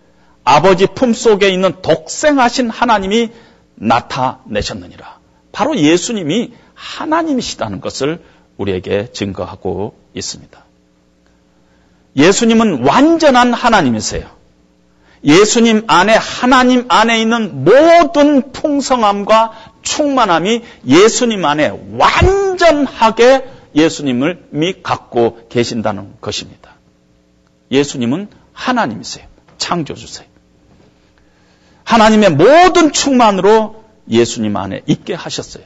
아버지 0.45 0.87
품 0.87 1.13
속에 1.13 1.51
있는 1.51 1.83
독생하신 1.83 2.71
하나님이 2.71 3.31
나타내셨느니라. 3.75 5.14
바로 5.55 5.77
예수님이 5.77 6.53
하나님이시다는 6.75 7.81
것을 7.81 8.21
우리에게 8.57 9.13
증거하고 9.13 9.97
있습니다. 10.13 10.65
예수님은 12.17 12.85
완전한 12.85 13.55
하나님이세요. 13.55 14.29
예수님 15.25 15.85
안에 15.87 16.13
하나님 16.15 16.87
안에 16.89 17.21
있는 17.21 17.65
모든 17.65 18.51
풍성함과 18.51 19.53
충만함이 19.83 20.63
예수님 20.87 21.45
안에 21.45 21.73
완전하게 21.99 23.49
예수님을 23.77 24.83
갖고 24.83 25.47
계신다는 25.49 26.15
것입니다. 26.21 26.73
예수님은 27.71 28.29
하나님이세요. 28.53 29.27
창조주세요. 29.59 30.27
하나님의 31.85 32.31
모든 32.33 32.93
충만으로 32.93 33.84
예수님 34.11 34.57
안에 34.57 34.83
있게 34.87 35.15
하셨어요. 35.15 35.65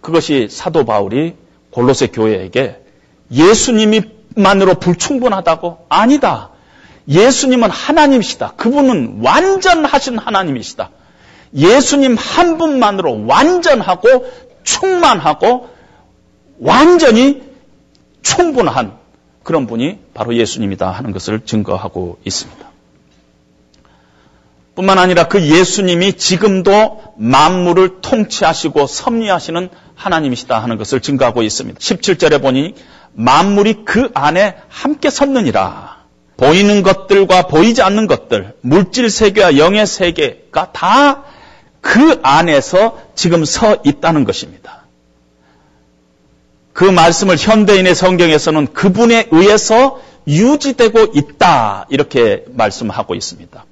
그것이 0.00 0.48
사도 0.50 0.84
바울이 0.84 1.34
골로새 1.70 2.08
교회에게 2.08 2.80
예수님이만으로 3.32 4.74
불충분하다고? 4.78 5.86
아니다. 5.88 6.50
예수님은 7.08 7.70
하나님이시다. 7.70 8.52
그분은 8.56 9.20
완전하신 9.22 10.18
하나님이시다. 10.18 10.90
예수님 11.54 12.16
한 12.16 12.58
분만으로 12.58 13.26
완전하고 13.26 14.30
충만하고 14.62 15.70
완전히 16.60 17.42
충분한 18.22 18.98
그런 19.42 19.66
분이 19.66 19.98
바로 20.14 20.34
예수님이다 20.34 20.90
하는 20.90 21.12
것을 21.12 21.40
증거하고 21.44 22.18
있습니다. 22.24 22.73
뿐만 24.74 24.98
아니라 24.98 25.28
그 25.28 25.40
예수님이 25.40 26.14
지금도 26.14 27.14
만물을 27.16 28.00
통치하시고 28.00 28.86
섭리하시는 28.86 29.68
하나님이시다 29.94 30.60
하는 30.60 30.76
것을 30.76 31.00
증거하고 31.00 31.42
있습니다. 31.42 31.78
17절에 31.78 32.42
보니 32.42 32.74
만물이 33.12 33.84
그 33.84 34.10
안에 34.14 34.56
함께 34.68 35.10
섰느니라. 35.10 36.04
보이는 36.36 36.82
것들과 36.82 37.46
보이지 37.46 37.80
않는 37.82 38.08
것들, 38.08 38.54
물질 38.60 39.08
세계와 39.08 39.56
영의 39.56 39.86
세계가 39.86 40.72
다 40.72 41.24
그 41.84 42.18
안에서 42.22 42.98
지금 43.14 43.44
서 43.44 43.76
있다는 43.84 44.24
것입니다. 44.24 44.84
그 46.72 46.84
말씀을 46.84 47.36
현대인의 47.36 47.94
성경에서는 47.94 48.72
그분에 48.72 49.28
의해서 49.30 50.00
유지되고 50.26 51.12
있다. 51.14 51.86
이렇게 51.90 52.46
말씀하고 52.48 53.14
있습니다. 53.14 53.66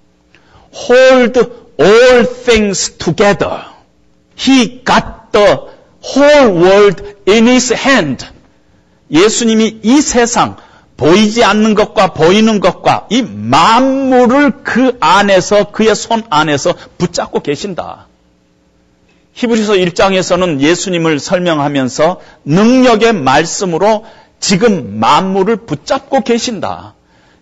Hold 0.73 1.39
all 1.79 2.25
things 2.25 2.97
together. 2.99 3.64
He 4.37 4.83
got 4.85 5.33
the 5.33 5.68
whole 6.01 6.55
world 6.55 7.03
in 7.29 7.47
his 7.47 7.73
hand. 7.73 8.27
예수님이 9.11 9.81
이 9.83 10.01
세상, 10.01 10.57
보이지 10.97 11.45
않는 11.45 11.75
것과 11.75 12.14
보이는 12.14 12.61
것과 12.61 13.07
이 13.11 13.23
만물을 13.23 14.62
그 14.62 14.97
안에서, 15.01 15.70
그의 15.70 15.95
손 15.95 16.23
안에서 16.31 16.75
붙잡고 16.97 17.41
계신다. 17.41 18.07
히브리서 19.35 19.75
1장에서는 19.75 20.61
예수님을 20.61 21.18
설명하면서 21.18 22.20
능력의 22.45 23.14
말씀으로 23.14 24.05
지금 24.41 24.99
만물을 24.99 25.57
붙잡고 25.57 26.20
계신다. 26.23 26.95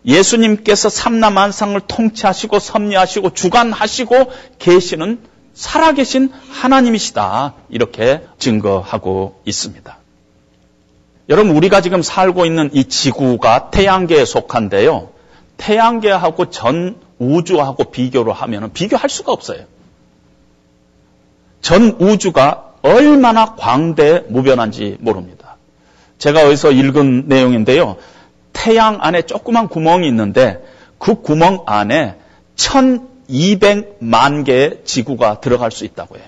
예수님께서 0.04 0.88
삼남만상을 0.88 1.78
통치하시고 1.80 2.58
섭리하시고 2.58 3.30
주관하시고 3.30 4.32
계시는 4.58 5.20
살아계신 5.52 6.32
하나님이시다. 6.50 7.54
이렇게 7.68 8.22
증거하고 8.38 9.40
있습니다. 9.44 9.98
여러분, 11.28 11.54
우리가 11.56 11.80
지금 11.80 12.02
살고 12.02 12.46
있는 12.46 12.70
이 12.72 12.84
지구가 12.84 13.70
태양계에 13.70 14.24
속한데요. 14.24 15.10
태양계하고 15.58 16.50
전 16.50 16.96
우주하고 17.18 17.84
비교를 17.84 18.32
하면 18.32 18.72
비교할 18.72 19.10
수가 19.10 19.32
없어요. 19.32 19.64
전 21.60 21.96
우주가 22.00 22.72
얼마나 22.82 23.54
광대 23.54 24.24
무변한지 24.28 24.96
모릅니다. 25.00 25.56
제가 26.18 26.46
어디서 26.46 26.72
읽은 26.72 27.24
내용인데요. 27.28 27.96
태양 28.60 28.98
안에 29.00 29.22
조그만 29.22 29.68
구멍이 29.68 30.06
있는데 30.08 30.62
그 30.98 31.22
구멍 31.22 31.64
안에 31.66 32.16
1200만 32.56 34.44
개의 34.44 34.82
지구가 34.84 35.40
들어갈 35.40 35.70
수 35.70 35.86
있다고 35.86 36.18
해요. 36.18 36.26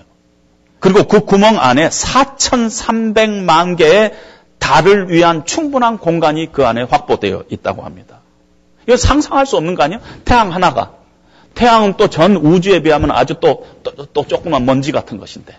그리고 0.79 1.03
그 1.03 1.25
구멍 1.25 1.59
안에 1.59 1.89
4300만 1.89 3.77
개의 3.77 4.15
달을 4.57 5.11
위한 5.11 5.45
충분한 5.45 5.99
공간이 5.99 6.51
그 6.51 6.65
안에 6.65 6.81
확보되어 6.81 7.43
있다고 7.49 7.83
합니다. 7.83 8.21
이거 8.87 8.97
상상할 8.97 9.45
수 9.45 9.55
없는 9.55 9.75
거 9.75 9.83
아니에요? 9.83 10.01
태양 10.25 10.51
하나가. 10.51 10.93
태양은 11.53 11.97
또 11.97 12.07
전 12.07 12.35
우주에 12.35 12.81
비하면 12.81 13.11
아주 13.11 13.35
또, 13.39 13.67
또, 13.83 14.07
또 14.07 14.25
조그만 14.25 14.65
먼지 14.65 14.91
같은 14.91 15.19
것인데. 15.19 15.55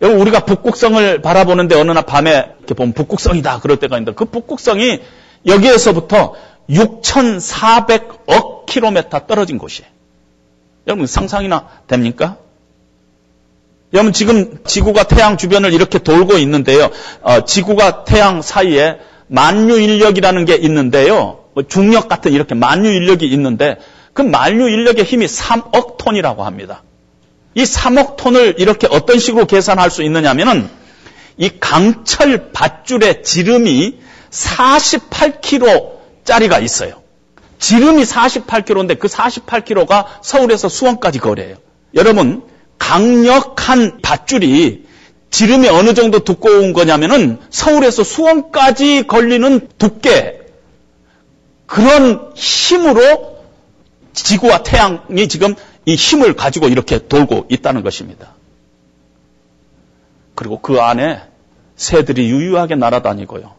여러분, 0.00 0.20
우리가 0.20 0.44
북극성을 0.44 1.20
바라보는데 1.20 1.74
어느 1.74 1.92
날 1.92 2.04
밤에 2.04 2.52
이렇게 2.58 2.74
보면 2.74 2.94
북극성이다. 2.94 3.60
그럴 3.60 3.76
때가 3.78 3.96
있는데 3.96 4.12
그 4.14 4.24
북극성이 4.24 5.00
여기에서부터 5.46 6.34
6,400억 6.70 8.66
킬로미터 8.66 9.26
떨어진 9.26 9.58
곳이에요. 9.58 9.88
여러분, 10.86 11.06
상상이나 11.06 11.68
됩니까? 11.86 12.36
여러분, 13.92 14.12
지금 14.12 14.58
지구가 14.64 15.04
태양 15.04 15.36
주변을 15.36 15.72
이렇게 15.72 15.98
돌고 15.98 16.38
있는데요. 16.38 16.90
어, 17.22 17.44
지구가 17.44 18.04
태양 18.04 18.40
사이에 18.40 18.98
만유 19.26 19.80
인력이라는 19.80 20.44
게 20.44 20.54
있는데요. 20.56 21.44
뭐 21.54 21.64
중력 21.64 22.08
같은 22.08 22.32
이렇게 22.32 22.54
만유 22.54 22.90
인력이 22.90 23.26
있는데 23.26 23.78
그 24.12 24.22
만유 24.22 24.68
인력의 24.68 25.04
힘이 25.04 25.26
3억 25.26 25.96
톤이라고 25.98 26.44
합니다. 26.44 26.82
이 27.54 27.64
3억 27.64 28.16
톤을 28.16 28.56
이렇게 28.58 28.86
어떤 28.90 29.18
식으로 29.18 29.46
계산할 29.46 29.90
수 29.90 30.02
있느냐면은 30.02 30.68
이 31.36 31.50
강철 31.58 32.52
밧줄의 32.52 33.22
지름이 33.22 33.98
48kg짜리가 34.30 36.62
있어요. 36.62 37.02
지름이 37.58 38.04
48kg인데 38.04 38.98
그 38.98 39.08
48kg가 39.08 40.06
서울에서 40.22 40.68
수원까지 40.68 41.18
거래해요. 41.18 41.56
여러분, 41.94 42.42
강력한 42.78 44.00
밧줄이 44.00 44.84
지름이 45.30 45.68
어느 45.68 45.94
정도 45.94 46.20
두꺼운 46.20 46.72
거냐면은 46.72 47.38
서울에서 47.50 48.02
수원까지 48.02 49.06
걸리는 49.06 49.68
두께 49.78 50.40
그런 51.66 52.32
힘으로 52.34 53.38
지구와 54.12 54.64
태양이 54.64 55.28
지금 55.28 55.54
이 55.86 55.94
힘을 55.94 56.34
가지고 56.34 56.68
이렇게 56.68 57.06
돌고 57.06 57.46
있다는 57.48 57.82
것입니다. 57.82 58.34
그리고 60.34 60.60
그 60.60 60.80
안에 60.80 61.22
새들이 61.76 62.30
유유하게 62.30 62.76
날아다니고요. 62.76 63.54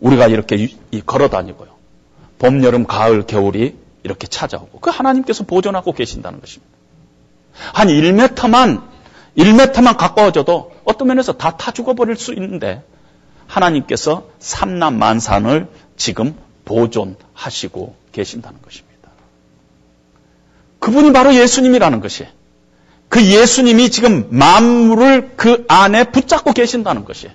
우리가 0.00 0.26
이렇게 0.26 0.68
걸어 1.04 1.28
다니고요. 1.28 1.68
봄, 2.38 2.62
여름, 2.62 2.86
가을, 2.86 3.26
겨울이 3.26 3.76
이렇게 4.02 4.26
찾아오고 4.26 4.80
그 4.80 4.90
하나님께서 4.90 5.44
보존하고 5.44 5.92
계신다는 5.92 6.40
것입니다. 6.40 6.72
한 7.72 7.88
1m만 7.88 8.82
1m만 9.36 9.96
가까워져도 9.96 10.72
어떤 10.84 11.08
면에서 11.08 11.32
다 11.32 11.56
타 11.56 11.72
죽어버릴 11.72 12.16
수 12.16 12.32
있는데 12.34 12.84
하나님께서 13.46 14.28
삼남 14.38 14.98
만산을 14.98 15.68
지금 15.96 16.36
보존하시고 16.64 17.96
계신다는 18.12 18.60
것입니다. 18.62 18.85
그분이 20.86 21.12
바로 21.12 21.34
예수님이라는 21.34 21.98
것이. 22.00 22.28
그 23.08 23.20
예수님이 23.20 23.90
지금 23.90 24.28
만물을 24.30 25.32
그 25.34 25.64
안에 25.66 26.12
붙잡고 26.12 26.52
계신다는 26.52 27.04
것이. 27.04 27.28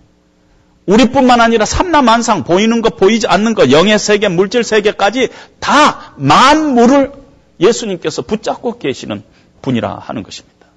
우리뿐만 0.85 1.41
아니라 1.41 1.65
삼라만상 1.65 2.45
보이는 2.45 2.81
것 2.81 2.95
보이지 2.95 3.27
않는 3.27 3.53
것 3.53 3.69
영의 3.73 3.99
세계 3.99 4.29
물질 4.29 4.63
세계까지 4.63 5.27
다 5.59 6.13
만물을 6.15 7.11
예수님께서 7.59 8.21
붙잡고 8.21 8.79
계시는 8.79 9.21
분이라 9.61 9.99
하는 9.99 10.23
것입니다. 10.23 10.67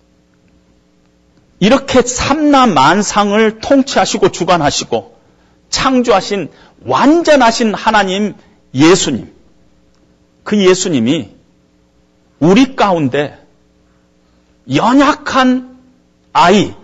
이렇게 1.61 2.03
삼라만상을 2.03 3.61
통치하시고 3.61 4.33
주관하시고 4.33 5.17
창조하신 5.71 6.51
완전하신 6.85 7.73
하나님 7.73 8.35
예수님 8.75 9.33
그 10.43 10.59
예수님이 10.59 11.34
우리 12.45 12.77
가운데 12.77 13.43
연약한 14.73 15.79
아이, 16.35 16.75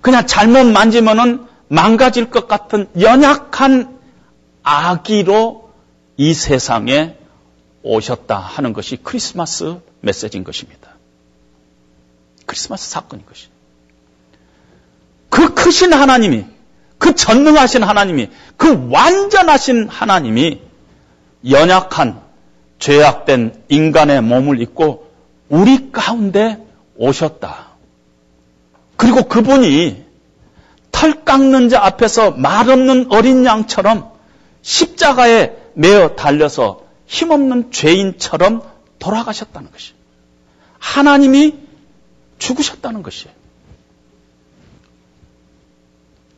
그냥 0.00 0.26
잘못 0.26 0.64
만지면은 0.64 1.46
망가질 1.68 2.30
것 2.30 2.48
같은 2.48 2.88
연약한 2.98 3.98
아기로 4.62 5.70
이 6.16 6.32
세상에 6.32 7.18
오셨다 7.82 8.38
하는 8.38 8.72
것이 8.72 8.96
크리스마스 8.96 9.80
메시지인 10.00 10.44
것입니다. 10.44 10.94
크리스마스 12.46 12.88
사건인 12.88 13.26
것이. 13.26 13.48
그 15.28 15.52
크신 15.52 15.92
하나님이, 15.92 16.46
그 16.96 17.14
전능하신 17.14 17.82
하나님이, 17.82 18.30
그 18.56 18.88
완전하신 18.90 19.88
하나님이 19.88 20.62
연약한 21.50 22.25
죄악된 22.78 23.64
인간의 23.68 24.22
몸을 24.22 24.60
입고 24.60 25.06
우리 25.48 25.90
가운데 25.92 26.58
오셨다. 26.96 27.68
그리고 28.96 29.24
그분이 29.24 30.04
털 30.90 31.24
깎는 31.24 31.68
자 31.68 31.84
앞에서 31.84 32.32
말 32.32 32.70
없는 32.70 33.12
어린 33.12 33.44
양처럼 33.44 34.10
십자가에 34.62 35.56
매어 35.74 36.16
달려서 36.16 36.82
힘없는 37.06 37.70
죄인처럼 37.70 38.62
돌아가셨다는 38.98 39.70
것이에요. 39.70 39.96
하나님이 40.78 41.54
죽으셨다는 42.38 43.02
것이에요. 43.02 43.34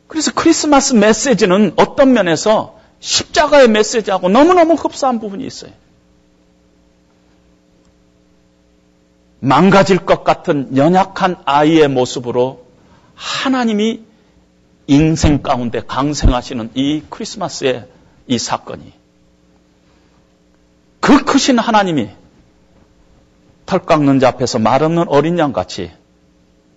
그래서 0.07 0.31
크리스마스 0.33 0.93
메시지는 0.93 1.73
어떤 1.77 2.13
면에서 2.13 2.79
십자가의 2.99 3.69
메시지하고 3.69 4.27
너무너무 4.29 4.73
흡사한 4.73 5.19
부분이 5.19 5.45
있어요. 5.45 5.71
망가질 9.39 9.99
것 10.05 10.23
같은 10.23 10.75
연약한 10.75 11.37
아이의 11.45 11.87
모습으로 11.87 12.65
하나님이 13.15 14.03
인생 14.87 15.41
가운데 15.41 15.81
강생하시는 15.85 16.71
이 16.73 17.03
크리스마스의 17.09 17.87
이 18.27 18.37
사건이 18.37 18.93
그 20.99 21.23
크신 21.23 21.59
하나님이 21.59 22.09
털 23.65 23.79
깎는 23.85 24.19
자 24.19 24.29
앞에서 24.29 24.59
말 24.59 24.83
없는 24.83 25.07
어린 25.07 25.37
양 25.39 25.53
같이 25.53 25.91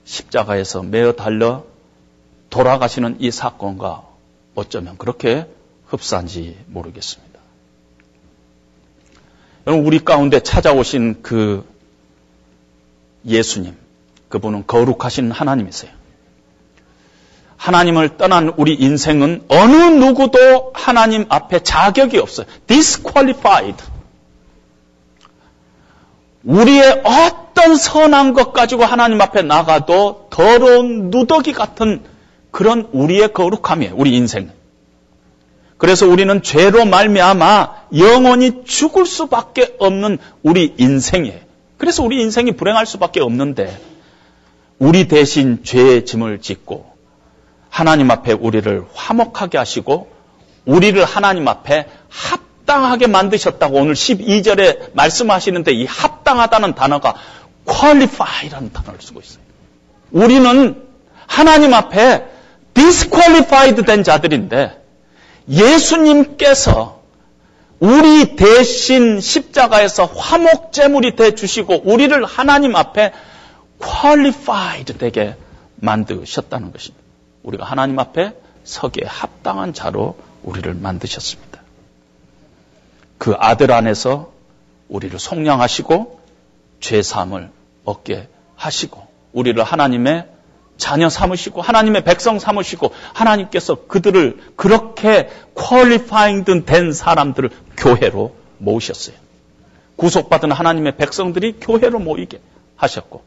십자가에서 0.05 0.83
매어 0.83 1.13
달려 1.13 1.65
돌아가시는 2.51 3.17
이 3.21 3.31
사건과 3.31 4.05
어쩌면 4.55 4.99
그렇게 4.99 5.47
흡사한지 5.87 6.59
모르겠습니다. 6.67 7.41
여러분, 9.67 9.87
우리 9.87 10.01
가운데 10.01 10.41
찾아오신 10.41 11.23
그 11.23 11.72
예수님, 13.27 13.77
그분은 14.29 14.65
거룩하신 14.67 15.31
하나님이세요. 15.31 15.91
하나님을 17.57 18.17
떠난 18.17 18.53
우리 18.57 18.75
인생은 18.75 19.45
어느 19.49 19.77
누구도 19.77 20.73
하나님 20.75 21.27
앞에 21.29 21.61
자격이 21.61 22.19
없어요. 22.19 22.47
disqualified. 22.67 23.85
우리의 26.43 27.03
어떤 27.05 27.77
선한 27.77 28.33
것 28.33 28.53
가지고 28.53 28.85
하나님 28.85 29.21
앞에 29.21 29.43
나가도 29.43 30.27
더러운 30.31 31.11
누더기 31.11 31.53
같은 31.53 32.03
그런 32.51 32.89
우리의 32.93 33.33
거룩함이에요. 33.33 33.95
우리 33.97 34.17
인생은. 34.17 34.51
그래서 35.79 36.09
우리는 36.09 36.43
죄로 36.43 36.85
말미암아 36.85 37.75
영원히 37.97 38.65
죽을 38.65 39.07
수밖에 39.07 39.77
없는 39.79 40.19
우리 40.43 40.75
인생이에요. 40.79 41.52
그래서 41.83 42.05
우리 42.05 42.23
인생이 42.23 42.53
불행할 42.53 42.87
수밖에 42.87 43.19
없는데 43.19 43.77
우리 44.79 45.09
대신 45.09 45.65
죄의 45.65 46.05
짐을 46.05 46.41
짓고 46.41 46.87
하나님 47.71 48.09
앞에 48.09 48.35
우리를 48.35 48.85
화목하게 48.95 49.59
하시고 49.59 50.09
우리를 50.65 51.05
하나님 51.05 51.49
앞에 51.49 51.89
합당하게 52.09 53.09
만드셨다고 53.09 53.79
오늘 53.79 53.95
12절에 53.95 54.95
말씀하시는데 54.95 55.73
이 55.73 55.85
합당하다는 55.85 56.77
단어가 56.77 57.15
qualify라는 57.67 58.73
단어를 58.73 59.01
쓰고 59.03 59.19
있어요. 59.19 59.43
우리는 60.13 60.81
하나님 61.27 61.75
앞에 61.75 62.27
disqualified 62.75 63.83
된 63.83 64.05
자들인데 64.05 64.81
예수님께서 65.49 67.02
우리 67.83 68.37
대신 68.37 69.21
십자가에서 69.21 70.05
화목제물이 70.05 71.17
돼 71.17 71.35
주시고 71.35 71.83
우리를 71.85 72.25
하나님 72.25 72.77
앞에 72.77 73.13
qualified 73.81 74.99
되게 74.99 75.35
만드셨다는 75.75 76.71
것입니다. 76.71 77.05
우리가 77.43 77.65
하나님 77.65 77.99
앞에 77.99 78.35
서기에 78.63 79.09
합당한 79.09 79.75
자로 79.75 80.17
우리를 80.45 80.73
만드셨습니다. 80.75 81.61
그 83.19 83.35
아들 83.37 83.73
안에서 83.73 84.31
우리를 84.89 85.19
속량하시고 85.19 86.21
죄 86.79 87.03
사함을 87.03 87.51
얻게 87.85 88.29
하시고 88.55 89.09
우리를 89.33 89.61
하나님의 89.61 90.29
자녀 90.77 91.09
삼으시고 91.09 91.63
하나님의 91.63 92.05
백성 92.05 92.39
삼으시고 92.39 92.93
하나님께서 93.13 93.87
그들을 93.87 94.39
그렇게 94.57 95.29
퀄리파잉 95.55 96.65
된 96.65 96.93
사람들을 96.93 97.51
교회로 97.77 98.35
모으셨어요. 98.59 99.17
구속받은 99.97 100.51
하나님의 100.51 100.97
백성들이 100.97 101.57
교회로 101.61 101.99
모이게 101.99 102.41
하셨고 102.77 103.23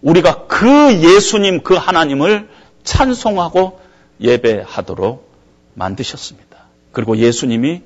우리가 0.00 0.46
그 0.46 1.02
예수님 1.02 1.62
그 1.62 1.74
하나님을 1.74 2.48
찬송하고 2.84 3.80
예배하도록 4.20 5.28
만드셨습니다. 5.74 6.58
그리고 6.92 7.16
예수님이 7.18 7.82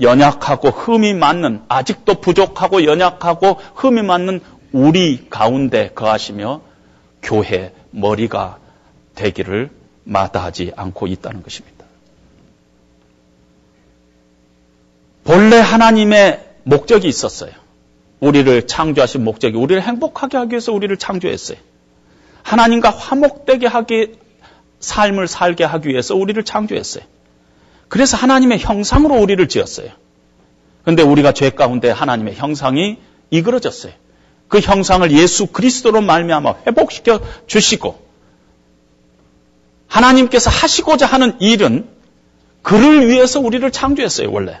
연약하고 0.00 0.68
흠이 0.68 1.14
맞는 1.14 1.62
아직도 1.68 2.20
부족하고 2.20 2.84
연약하고 2.84 3.60
흠이 3.74 4.02
맞는 4.02 4.40
우리 4.72 5.28
가운데 5.28 5.90
거하시며 5.94 6.60
교회 7.22 7.72
머리가 8.00 8.58
되기를 9.14 9.70
마다하지 10.04 10.72
않고 10.76 11.06
있다는 11.06 11.42
것입니다. 11.42 11.84
본래 15.24 15.58
하나님의 15.58 16.44
목적이 16.64 17.08
있었어요. 17.08 17.52
우리를 18.20 18.66
창조하신 18.66 19.24
목적이 19.24 19.56
우리를 19.56 19.82
행복하게 19.82 20.38
하기 20.38 20.52
위해서 20.52 20.72
우리를 20.72 20.96
창조했어요. 20.96 21.58
하나님과 22.42 22.90
화목되게 22.90 23.66
하기 23.66 24.14
삶을 24.80 25.28
살게 25.28 25.64
하기 25.64 25.88
위해서 25.88 26.14
우리를 26.14 26.42
창조했어요. 26.44 27.04
그래서 27.88 28.16
하나님의 28.16 28.58
형상으로 28.58 29.16
우리를 29.16 29.46
지었어요. 29.48 29.90
그런데 30.82 31.02
우리가 31.02 31.32
죄 31.32 31.50
가운데 31.50 31.90
하나님의 31.90 32.36
형상이 32.36 32.98
이그러졌어요. 33.30 33.92
그 34.48 34.60
형상을 34.60 35.10
예수 35.12 35.46
그리스도로 35.46 36.00
말미암아 36.00 36.54
회복시켜 36.66 37.20
주시고 37.46 38.08
하나님께서 39.86 40.50
하시고자 40.50 41.06
하는 41.06 41.40
일은 41.40 41.88
그를 42.62 43.08
위해서 43.08 43.40
우리를 43.40 43.70
창조했어요, 43.70 44.30
원래. 44.30 44.60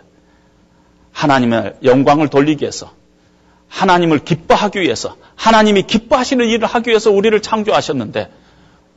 하나님의 1.12 1.76
영광을 1.84 2.28
돌리기 2.28 2.62
위해서 2.62 2.92
하나님을 3.68 4.24
기뻐하기 4.24 4.80
위해서 4.80 5.16
하나님이 5.34 5.82
기뻐하시는 5.82 6.46
일을 6.46 6.66
하기 6.66 6.90
위해서 6.90 7.10
우리를 7.10 7.40
창조하셨는데 7.42 8.30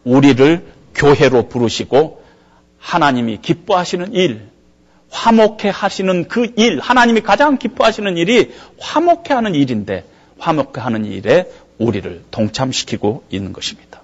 우리를 0.04 0.66
교회로 0.96 1.50
부르시고 1.50 2.24
하나님이 2.80 3.40
기뻐하시는 3.42 4.14
일, 4.14 4.50
화목해 5.10 5.72
하시는 5.74 6.28
그 6.28 6.54
일, 6.56 6.80
하나님이 6.80 7.22
가장 7.22 7.58
기뻐하시는 7.58 8.18
일이 8.18 8.54
화목해 8.80 9.34
하는 9.34 9.56
일인데 9.56 10.06
화목해 10.42 10.80
하는 10.80 11.06
일에 11.06 11.50
우리를 11.78 12.26
동참시키고 12.32 13.24
있는 13.30 13.54
것입니다. 13.54 14.02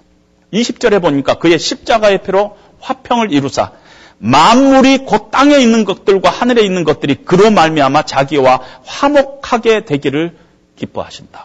20절에 0.52 1.02
보니까 1.02 1.34
그의 1.34 1.58
십자가의 1.58 2.22
피로 2.22 2.56
화평을 2.80 3.32
이루사 3.32 3.72
만물이 4.18 4.98
곧 4.98 5.30
땅에 5.30 5.58
있는 5.58 5.84
것들과 5.84 6.30
하늘에 6.30 6.62
있는 6.62 6.84
것들이 6.84 7.16
그로 7.16 7.50
말미암아 7.50 8.02
자기와 8.02 8.60
화목하게 8.84 9.84
되기를 9.84 10.36
기뻐하신다. 10.76 11.44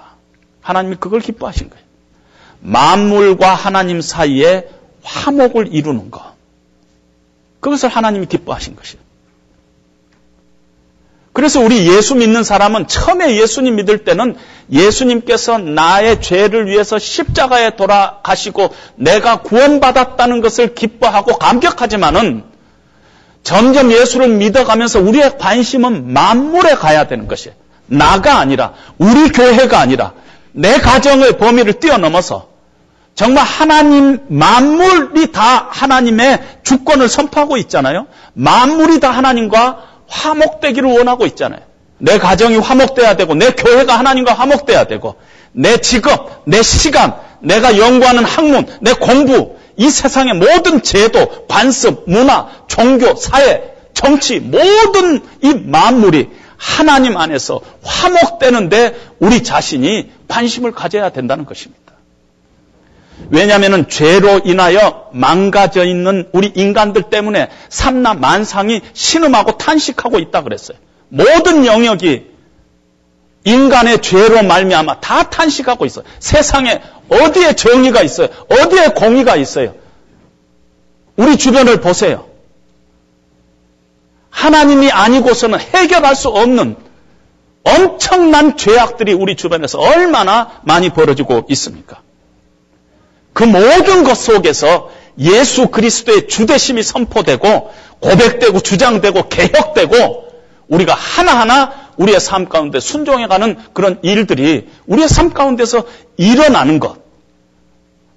하나님이 0.62 0.96
그걸 1.00 1.20
기뻐하신 1.20 1.70
거예요. 1.70 1.84
만물과 2.62 3.54
하나님 3.54 4.02
사이에 4.02 4.70
화목을 5.04 5.74
이루는 5.74 6.10
것. 6.10 6.34
그것을 7.60 7.90
하나님이 7.90 8.26
기뻐하신 8.26 8.76
것이에요. 8.76 9.03
그래서 11.34 11.60
우리 11.60 11.88
예수 11.92 12.16
믿는 12.16 12.44
사람은 12.44 12.88
처음에 12.88 13.36
예수님 13.42 13.76
믿을 13.78 14.06
때는 14.06 14.36
예수님께서 14.72 15.58
나의 15.58 16.22
죄를 16.22 16.68
위해서 16.68 17.00
십자가에 17.00 17.72
돌아가시고 17.76 18.70
내가 18.96 19.42
구원받았다는 19.42 20.42
것을 20.42 20.76
기뻐하고 20.76 21.40
감격하지만은 21.40 22.44
점점 23.42 23.92
예수를 23.92 24.30
믿어가면서 24.30 25.00
우리의 25.02 25.38
관심은 25.40 26.14
만물에 26.14 26.76
가야 26.76 27.08
되는 27.08 27.28
것이에요. 27.28 27.56
나가 27.88 28.38
아니라 28.38 28.74
우리 29.00 29.30
교회가 29.30 29.80
아니라 29.80 30.14
내 30.52 30.78
가정의 30.78 31.38
범위를 31.38 31.74
뛰어넘어서 31.74 32.54
정말 33.16 33.44
하나님 33.44 34.20
만물이 34.28 35.32
다 35.32 35.68
하나님의 35.70 36.42
주권을 36.64 37.10
선포하고 37.10 37.58
있잖아요. 37.58 38.08
만물이 38.34 39.00
다 39.00 39.12
하나님과 39.12 39.93
화목되기를 40.08 40.90
원하고 40.90 41.26
있잖아요. 41.28 41.62
내 41.98 42.18
가정이 42.18 42.58
화목돼야 42.58 43.16
되고 43.16 43.34
내 43.36 43.52
교회가 43.52 43.98
하나님과 43.98 44.34
화목돼야 44.34 44.86
되고 44.86 45.16
내 45.54 45.78
직업, 45.78 46.44
내 46.46 46.62
시간, 46.62 47.16
내가 47.42 47.78
연구하는 47.78 48.24
학문, 48.26 48.68
내 48.82 48.94
공부, 48.94 49.56
이 49.78 49.90
세상의 49.90 50.34
모든 50.36 50.82
제도, 50.82 51.46
관습, 51.48 52.04
문화, 52.08 52.48
종교, 52.68 53.16
사회, 53.16 53.74
정치 53.94 54.40
모든 54.40 55.22
이 55.42 55.54
만물이 55.54 56.30
하나님 56.58 57.18
안에서 57.18 57.62
화목되는데 57.84 58.96
우리 59.20 59.44
자신이 59.44 60.12
관심을 60.28 60.72
가져야 60.72 61.10
된다는 61.10 61.46
것입니다. 61.46 61.83
왜냐하면 63.30 63.90
죄로 63.90 64.40
인하여 64.44 65.10
망가져 65.14 65.86
있는 65.86 66.28
우리 66.32 66.52
인간들 66.54 67.04
때문에 67.04 67.50
삼나 67.70 68.14
만상이 68.14 68.82
신음하고 68.94 69.58
탄식하고 69.58 70.20
있다 70.20 70.44
그랬어요. 70.44 70.78
모든 71.10 71.66
영역이 71.66 72.34
인간의 73.46 74.02
죄로 74.02 74.44
말미암아 74.44 75.00
다 75.00 75.30
탄식하고 75.30 75.86
있어요. 75.86 76.06
세상에 76.20 76.82
어디에 77.10 77.54
정의가 77.54 78.02
있어요? 78.04 78.30
어디에 78.50 78.90
공의가 78.90 79.36
있어요? 79.36 79.76
우리 81.16 81.38
주변을 81.38 81.82
보세요. 81.82 82.26
하나님이 84.30 84.92
아니고서는 84.92 85.60
해결할 85.60 86.16
수 86.16 86.30
없는 86.30 86.76
엄청난 87.64 88.58
죄악들이 88.58 89.14
우리 89.14 89.36
주변에서 89.36 89.80
얼마나 89.80 90.60
많이 90.64 90.90
벌어지고 90.90 91.46
있습니까? 91.50 92.02
그 93.34 93.44
모든 93.44 94.04
것 94.04 94.16
속에서 94.16 94.90
예수 95.20 95.68
그리스도의 95.68 96.28
주대심이 96.28 96.82
선포되고 96.84 97.72
고백되고 98.00 98.60
주장되고 98.60 99.30
개혁되고 99.30 100.28
우리가 100.68 100.94
하나하나 100.94 101.74
우리의 101.98 102.20
삶 102.20 102.50
가운데 102.50 102.80
순종해가는 102.80 103.58
그런 103.74 104.00
일들이 104.02 104.68
우리의 104.88 105.08
삶 105.08 105.32
가운데서 105.32 105.84
일어나는 106.18 106.80
것. 106.80 106.98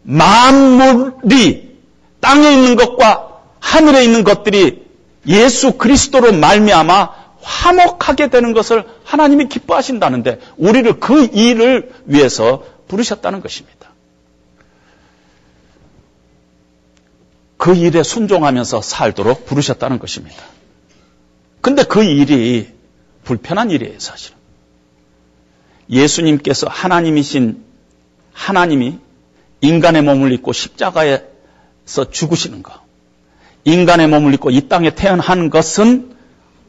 만물이 0.02 1.76
땅에 2.20 2.52
있는 2.52 2.76
것과 2.76 3.28
하늘에 3.60 4.04
있는 4.04 4.24
것들이 4.24 4.86
예수 5.26 5.72
그리스도로 5.72 6.32
말미암아 6.32 7.10
화목하게 7.42 8.28
되는 8.28 8.52
것을 8.52 8.84
하나님이 9.04 9.48
기뻐하신다는데 9.48 10.40
우리를 10.56 11.00
그 11.00 11.28
일을 11.32 11.92
위해서 12.06 12.64
부르셨다는 12.88 13.40
것입니다. 13.40 13.75
그 17.56 17.74
일에 17.74 18.02
순종하면서 18.02 18.82
살도록 18.82 19.46
부르셨다는 19.46 19.98
것입니다. 19.98 20.36
근데 21.60 21.82
그 21.82 22.04
일이 22.04 22.72
불편한 23.24 23.70
일이에요, 23.70 23.98
사실은. 23.98 24.36
예수님께서 25.90 26.68
하나님이신 26.68 27.64
하나님이 28.32 28.98
인간의 29.60 30.02
몸을 30.02 30.32
입고 30.32 30.52
십자가에서 30.52 32.10
죽으시는 32.10 32.62
것. 32.62 32.72
인간의 33.64 34.08
몸을 34.08 34.34
입고 34.34 34.50
이 34.50 34.68
땅에 34.68 34.94
태어난 34.94 35.50
것은 35.50 36.14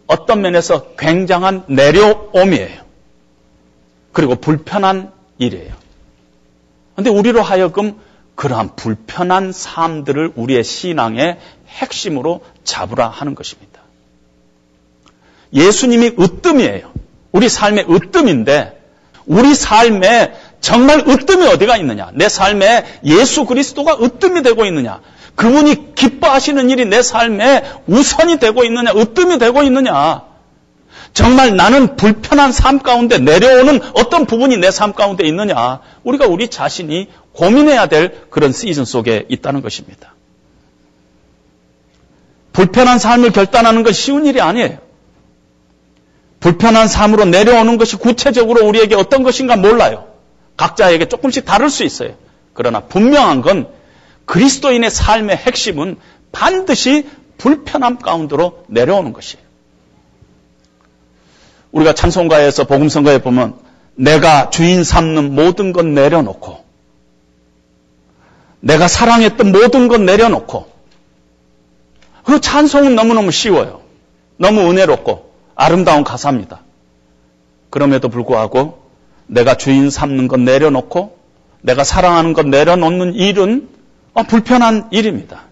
어떤 0.07 0.41
면에서 0.41 0.95
굉장한 0.95 1.65
내려옴이에요. 1.67 2.81
그리고 4.13 4.35
불편한 4.35 5.11
일이에요. 5.38 5.75
근데 6.95 7.11
우리로 7.11 7.43
하여금 7.43 7.99
그러한 8.38 8.75
불편한 8.75 9.51
삶들을 9.51 10.33
우리의 10.35 10.63
신앙의 10.63 11.39
핵심으로 11.67 12.41
잡으라 12.63 13.09
하는 13.09 13.35
것입니다. 13.35 13.81
예수님이 15.51 16.13
으뜸이에요. 16.19 16.93
우리 17.31 17.49
삶의 17.49 17.88
으뜸인데 17.89 18.79
우리 19.25 19.55
삶에 19.55 20.35
정말 20.61 20.99
으뜸이 20.99 21.47
어디가 21.47 21.77
있느냐? 21.77 22.11
내 22.13 22.29
삶에 22.29 22.85
예수 23.03 23.45
그리스도가 23.45 23.97
으뜸이 24.01 24.43
되고 24.43 24.65
있느냐? 24.65 25.01
그분이 25.35 25.95
기뻐하시는 25.95 26.69
일이 26.69 26.85
내 26.85 27.01
삶에 27.01 27.63
우선이 27.88 28.38
되고 28.38 28.63
있느냐? 28.63 28.91
으뜸이 28.91 29.39
되고 29.39 29.63
있느냐? 29.63 30.26
정말 31.18 31.55
나는 31.55 31.95
불편한 31.95 32.51
삶 32.51 32.78
가운데 32.78 33.18
내려오는 33.18 33.82
어떤 33.95 34.28
부분이 34.28 34.57
내 34.57 34.70
삶 34.70 34.93
가운데 34.93 35.26
있느냐? 35.26 35.80
우리가 36.03 36.28
우리 36.28 36.47
자신이 36.47 37.07
고민해야 37.34 37.88
될 37.88 38.30
그런 38.30 38.51
시즌 38.51 38.86
속에 38.86 39.26
있다는 39.28 39.63
것입니다. 39.63 40.13
불편한 42.53 42.99
삶을 42.99 43.32
결단하는 43.32 43.82
건 43.82 43.93
쉬운 43.93 44.28
일이 44.28 44.41
아니에요. 44.41 44.78
불편한 46.39 46.88
삶으로 46.88 47.26
내려오는 47.26 47.80
것이 47.80 47.95
구체적으로 47.95 48.68
우리에게 48.68 48.93
어떤 48.93 49.24
것인가 49.24 49.55
몰라요. 49.55 50.09
각자에게 50.55 51.07
조금씩 51.07 51.45
다를 51.45 51.72
수 51.72 51.84
있어요. 51.84 52.13
그러나 52.53 52.82
분명한 52.82 53.41
건 53.41 53.70
그리스도인의 54.26 54.91
삶의 54.91 55.36
핵심은 55.38 55.97
반드시 56.32 57.09
불편함 57.39 57.97
가운데로 57.97 58.65
내려오는 58.68 59.13
것이에요. 59.13 59.46
우리가 61.72 61.93
찬송가에서 61.93 62.65
복음성가에 62.65 63.20
보면 63.20 63.55
내가 63.95 64.49
주인 64.49 64.84
삼는 64.84 65.36
모든 65.36 65.74
것 65.74 65.86
내려놓고 65.86 66.63
내가 68.59 68.88
사랑했던 68.88 69.51
모든 69.51 69.88
것 69.88 70.01
내려놓고 70.01 70.68
그 72.24 72.41
찬송은 72.41 72.95
너무너무 72.95 73.32
쉬워요. 73.32 73.82
너무 74.38 74.70
은혜롭고 74.70 75.32
아름다운 75.55 76.03
가사입니다. 76.03 76.61
그럼에도 77.70 78.09
불구하고 78.09 78.84
내가 79.28 79.55
주인 79.55 79.89
삼는 79.89 80.28
것 80.28 80.39
내려놓고 80.39 81.18
내가 81.61 81.84
사랑하는 81.84 82.34
것 82.34 82.45
내려놓는 82.45 83.15
일은 83.15 83.70
어, 84.13 84.24
불편한 84.24 84.88
일입니다. 84.91 85.43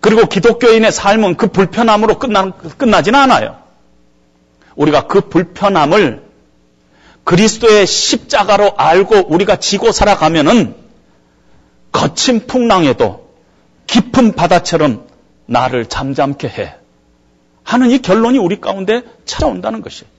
그리고 0.00 0.26
기독교인의 0.26 0.92
삶은 0.92 1.36
그 1.36 1.48
불편함으로 1.48 2.18
끝나, 2.18 2.50
끝나지는 2.52 3.18
않아요. 3.20 3.58
우리가 4.80 5.06
그 5.06 5.20
불편함을 5.20 6.22
그리스도의 7.24 7.86
십자가로 7.86 8.72
알고 8.78 9.26
우리가 9.28 9.56
지고 9.56 9.92
살아가면은 9.92 10.74
거친 11.92 12.46
풍랑에도 12.46 13.28
깊은 13.86 14.32
바다처럼 14.32 15.06
나를 15.44 15.86
잠잠케 15.86 16.48
해. 16.48 16.74
하는 17.62 17.90
이 17.90 18.00
결론이 18.00 18.38
우리 18.38 18.58
가운데 18.58 19.02
찾아온다는 19.26 19.82
것이에요. 19.82 20.10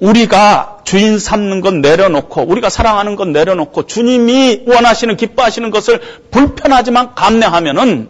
우리가 0.00 0.80
주인 0.84 1.18
삼는 1.18 1.60
것 1.60 1.74
내려놓고 1.74 2.42
우리가 2.42 2.70
사랑하는 2.70 3.14
것 3.16 3.28
내려놓고 3.28 3.84
주님이 3.84 4.62
원하시는 4.66 5.16
기뻐하시는 5.18 5.70
것을 5.70 6.00
불편하지만 6.30 7.14
감내하면은 7.14 8.08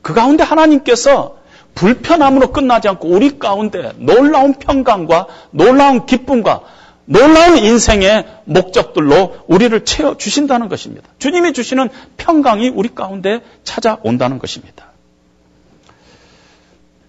그 0.00 0.14
가운데 0.14 0.42
하나님께서 0.42 1.35
불편함으로 1.76 2.52
끝나지 2.52 2.88
않고 2.88 3.08
우리 3.08 3.38
가운데 3.38 3.92
놀라운 3.98 4.54
평강과 4.54 5.26
놀라운 5.52 6.06
기쁨과 6.06 6.62
놀라운 7.04 7.58
인생의 7.58 8.26
목적들로 8.44 9.36
우리를 9.46 9.84
채워 9.84 10.16
주신다는 10.16 10.68
것입니다. 10.68 11.08
주님이 11.18 11.52
주시는 11.52 11.88
평강이 12.16 12.70
우리 12.70 12.92
가운데 12.92 13.40
찾아온다는 13.62 14.40
것입니다. 14.40 14.86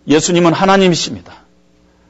예수님은 0.08 0.54
하나님이십니다. 0.54 1.34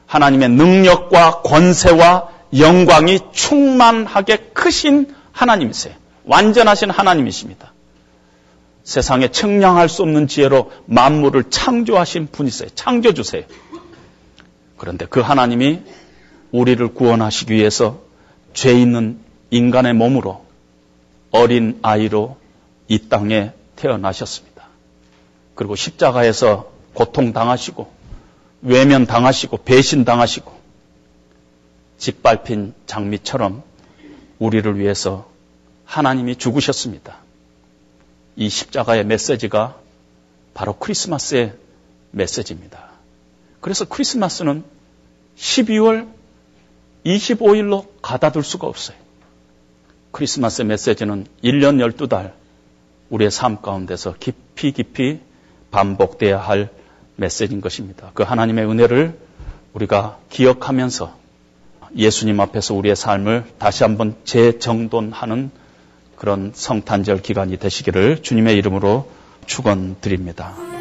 하나님의 0.06 0.50
능력과 0.50 1.42
권세와 1.42 2.28
영광이 2.58 3.20
충만하게 3.32 4.50
크신 4.52 5.14
하나님이세요. 5.32 5.94
완전하신 6.24 6.90
하나님이십니다. 6.90 7.72
세상에 8.88 9.28
측량할 9.28 9.90
수 9.90 10.00
없는 10.00 10.28
지혜로 10.28 10.72
만물을 10.86 11.50
창조하신 11.50 12.28
분이세요. 12.28 12.70
창조주세요. 12.74 13.42
그런데 14.78 15.04
그 15.04 15.20
하나님이 15.20 15.82
우리를 16.52 16.94
구원하시기 16.94 17.52
위해서 17.52 18.00
죄 18.54 18.72
있는 18.72 19.20
인간의 19.50 19.92
몸으로 19.92 20.42
어린 21.32 21.78
아이로 21.82 22.38
이 22.88 23.10
땅에 23.10 23.52
태어나셨습니다. 23.76 24.66
그리고 25.54 25.76
십자가에서 25.76 26.72
고통당하시고 26.94 27.92
외면당하시고 28.62 29.58
배신당하시고 29.64 30.50
짓밟힌 31.98 32.72
장미처럼 32.86 33.62
우리를 34.38 34.78
위해서 34.78 35.28
하나님이 35.84 36.36
죽으셨습니다. 36.36 37.27
이 38.38 38.48
십자가의 38.48 39.04
메시지가 39.04 39.76
바로 40.54 40.78
크리스마스의 40.78 41.54
메시지입니다. 42.12 42.90
그래서 43.60 43.84
크리스마스는 43.84 44.62
12월 45.36 46.08
25일로 47.04 47.88
가다둘 48.00 48.44
수가 48.44 48.68
없어요. 48.68 48.96
크리스마스의 50.12 50.66
메시지는 50.66 51.26
1년 51.42 51.84
12달 51.84 52.32
우리의 53.10 53.32
삶 53.32 53.60
가운데서 53.60 54.14
깊이 54.20 54.70
깊이 54.70 55.18
반복돼야 55.72 56.38
할 56.38 56.70
메시지인 57.16 57.60
것입니다. 57.60 58.12
그 58.14 58.22
하나님의 58.22 58.70
은혜를 58.70 59.18
우리가 59.72 60.20
기억하면서 60.30 61.12
예수님 61.96 62.38
앞에서 62.38 62.74
우리의 62.74 62.94
삶을 62.94 63.46
다시 63.58 63.82
한번 63.82 64.14
재정돈하는 64.24 65.50
그런 66.18 66.52
성탄절 66.54 67.22
기간이 67.22 67.56
되시기를 67.58 68.22
주님의 68.22 68.56
이름으로 68.56 69.08
축원드립니다. 69.46 70.77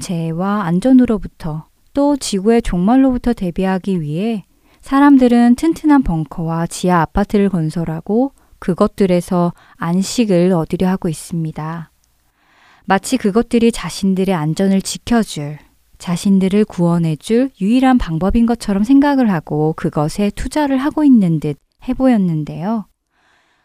자연재해와 0.00 0.64
안전으로부터 0.64 1.66
또 1.92 2.16
지구의 2.16 2.62
종말로부터 2.62 3.32
대비하기 3.32 4.00
위해 4.00 4.44
사람들은 4.80 5.56
튼튼한 5.56 6.02
벙커와 6.02 6.66
지하 6.66 7.02
아파트를 7.02 7.48
건설하고 7.48 8.32
그것들에서 8.58 9.52
안식을 9.76 10.52
얻으려 10.52 10.88
하고 10.88 11.08
있습니다. 11.08 11.90
마치 12.84 13.16
그것들이 13.16 13.70
자신들의 13.72 14.34
안전을 14.34 14.82
지켜줄, 14.82 15.58
자신들을 15.98 16.64
구원해줄 16.64 17.50
유일한 17.60 17.98
방법인 17.98 18.46
것처럼 18.46 18.84
생각을 18.84 19.30
하고 19.30 19.74
그것에 19.74 20.30
투자를 20.30 20.78
하고 20.78 21.04
있는 21.04 21.40
듯 21.40 21.58
해보였는데요. 21.88 22.86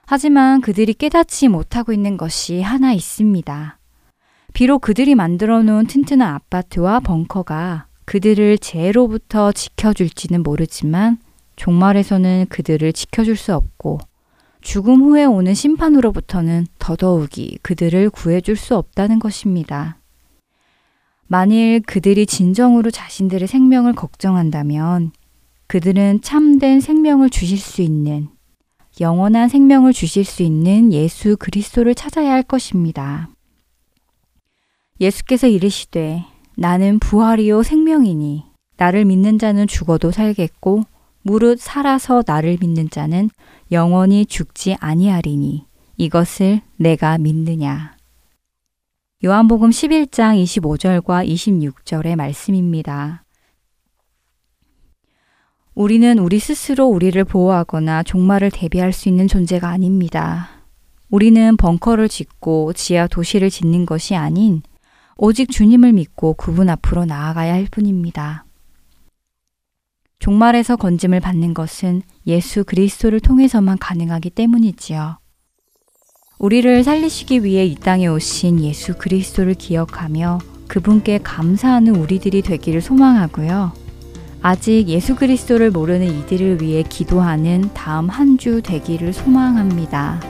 하지만 0.05 0.61
그들이 0.61 0.93
깨닫지 0.93 1.47
못하고 1.47 1.91
있는 1.91 2.17
것이 2.17 2.61
하나 2.61 2.93
있습니다. 2.93 3.79
비록 4.55 4.79
그들이 4.79 5.15
만들어 5.15 5.63
놓은 5.63 5.85
튼튼한 5.85 6.33
아파트와 6.33 7.01
벙커가 7.01 7.87
그들을 8.05 8.57
재해로부터 8.59 9.51
지켜줄지는 9.51 10.43
모르지만 10.43 11.17
종말에서는 11.57 12.45
그들을 12.47 12.93
지켜줄 12.93 13.35
수 13.35 13.53
없고 13.53 13.99
죽음 14.61 15.01
후에 15.01 15.25
오는 15.25 15.53
심판으로부터는 15.53 16.67
더더욱이 16.79 17.59
그들을 17.63 18.09
구해줄 18.11 18.55
수 18.55 18.77
없다는 18.77 19.19
것입니다. 19.19 19.99
만일 21.27 21.81
그들이 21.81 22.25
진정으로 22.25 22.91
자신들의 22.91 23.49
생명을 23.49 23.91
걱정한다면 23.91 25.11
그들은 25.67 26.21
참된 26.21 26.79
생명을 26.79 27.29
주실 27.29 27.57
수 27.57 27.81
있는 27.81 28.29
영원한 29.01 29.49
생명을 29.49 29.91
주실 29.91 30.23
수 30.23 30.43
있는 30.43 30.93
예수 30.93 31.35
그리스도를 31.35 31.93
찾아야 31.93 32.31
할 32.31 32.41
것입니다. 32.41 33.34
예수께서 34.99 35.47
이르시되 35.47 36.23
나는 36.55 36.99
부활이요 36.99 37.63
생명이니 37.63 38.43
나를 38.77 39.05
믿는 39.05 39.39
자는 39.39 39.67
죽어도 39.67 40.11
살겠고 40.11 40.83
무릇 41.21 41.59
살아서 41.59 42.23
나를 42.25 42.57
믿는 42.61 42.89
자는 42.89 43.29
영원히 43.71 44.25
죽지 44.25 44.77
아니하리니 44.79 45.65
이것을 45.97 46.61
내가 46.77 47.17
믿느냐. 47.17 47.95
요한복음 49.23 49.69
11장 49.69 50.41
25절과 50.43 51.27
26절의 51.27 52.15
말씀입니다. 52.15 53.23
우리는 55.73 56.19
우리 56.19 56.39
스스로 56.39 56.85
우리를 56.85 57.21
보호하거나 57.25 58.03
종말을 58.03 58.51
대비할 58.51 58.93
수 58.93 59.09
있는 59.09 59.27
존재가 59.27 59.67
아닙니다. 59.67 60.49
우리는 61.09 61.57
벙커를 61.57 62.07
짓고 62.07 62.73
지하 62.73 63.07
도시를 63.07 63.49
짓는 63.49 63.85
것이 63.85 64.15
아닌 64.15 64.61
오직 65.18 65.49
주님을 65.49 65.93
믿고 65.93 66.34
그분 66.34 66.70
앞으로 66.70 67.05
나아가야 67.05 67.53
할 67.53 67.68
뿐입니다. 67.72 68.45
종말에서 70.20 70.76
건짐을 70.76 71.20
받는 71.22 71.53
것은 71.53 72.01
예수 72.28 72.63
그리스도를 72.63 73.20
통해서만 73.20 73.78
가능하기 73.78 74.32
때문이지요. 74.32 75.20
우리를 76.38 76.84
살리시기 76.84 77.43
위해 77.45 77.66
이 77.66 77.76
땅에 77.76 78.07
오신 78.07 78.59
예수 78.61 78.97
그리스도를 78.97 79.53
기억하며 79.53 80.39
그분께 80.68 81.20
감사하는 81.20 81.95
우리들이 81.95 82.41
되기를 82.41 82.82
소망하고요. 82.82 83.72
아직 84.41 84.89
예수 84.89 85.16
그리스도를 85.16 85.72
모르는 85.72 86.07
이들을 86.07 86.61
위해 86.61 86.84
기도하는 86.84 87.70
다음 87.74 88.09
한 88.09 88.38
주 88.38 88.61
되기를 88.61 89.13
소망합니다. 89.13 90.22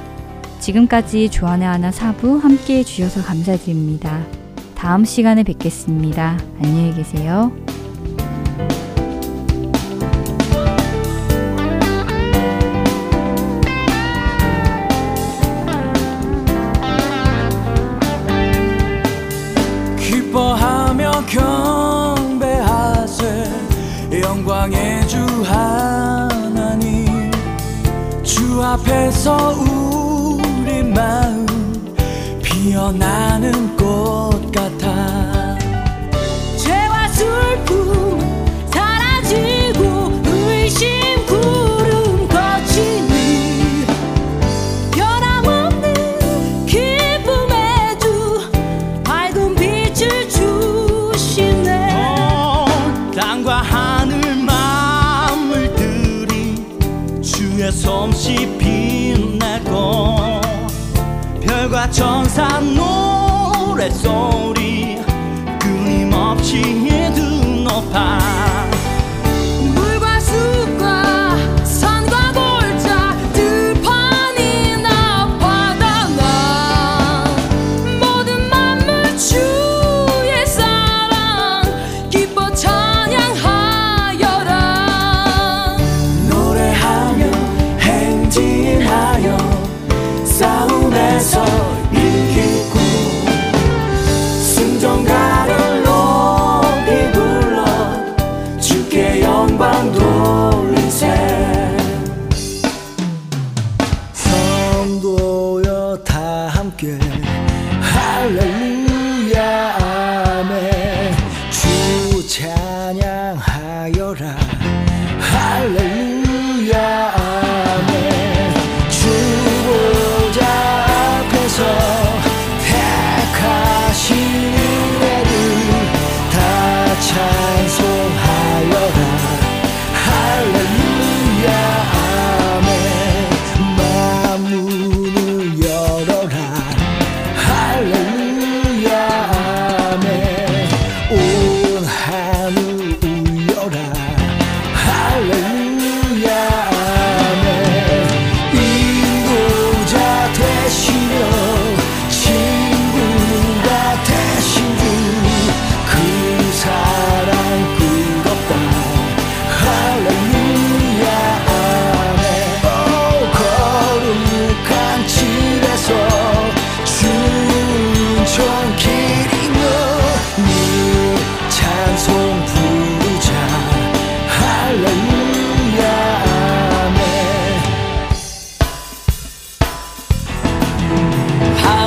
지금까지 0.59 1.29
주안의 1.29 1.67
하나 1.67 1.91
사부 1.91 2.37
함께 2.37 2.79
해주셔서 2.79 3.23
감사드립니다. 3.23 4.44
다음 4.75 5.05
시간에 5.05 5.43
뵙겠습니다. 5.43 6.37
안녕히 6.61 6.93
계세요. 6.93 7.51
기뻐하며 19.97 21.11
경배하세 21.27 23.23
영광의 24.21 25.07
주 25.07 25.25
하나님 25.43 27.31
주 28.23 28.61
앞에서 28.61 29.55
우리 29.57 30.83
마음 30.83 31.45
피어나는 32.43 33.75
꽃 33.77 33.84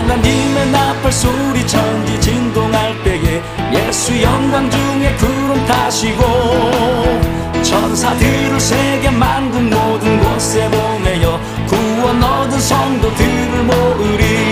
하나님의 0.09 0.70
나팔 0.70 1.12
소리 1.12 1.66
천지 1.66 2.18
진동할 2.18 3.02
때에 3.05 3.43
예수 3.74 4.20
영광 4.22 4.70
중에 4.70 5.14
구름 5.16 5.66
타시고 5.66 6.22
천사들을 7.62 8.59
세계 8.59 9.10
만든 9.10 9.68
모든 9.68 10.18
곳에 10.20 10.66
보내어 10.70 11.39
구원 11.68 12.22
얻은 12.22 12.59
성도들을 12.59 13.64
모으리. 13.64 14.48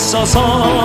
있어서 0.00 0.82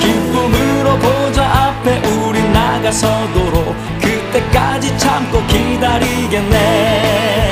기쁨으로 0.00 0.98
보좌 0.98 1.44
앞에 1.44 1.98
우리 2.08 2.42
나가서도록 2.50 3.76
그때까지 4.00 4.98
참고 4.98 5.40
기다리겠네 5.46 7.47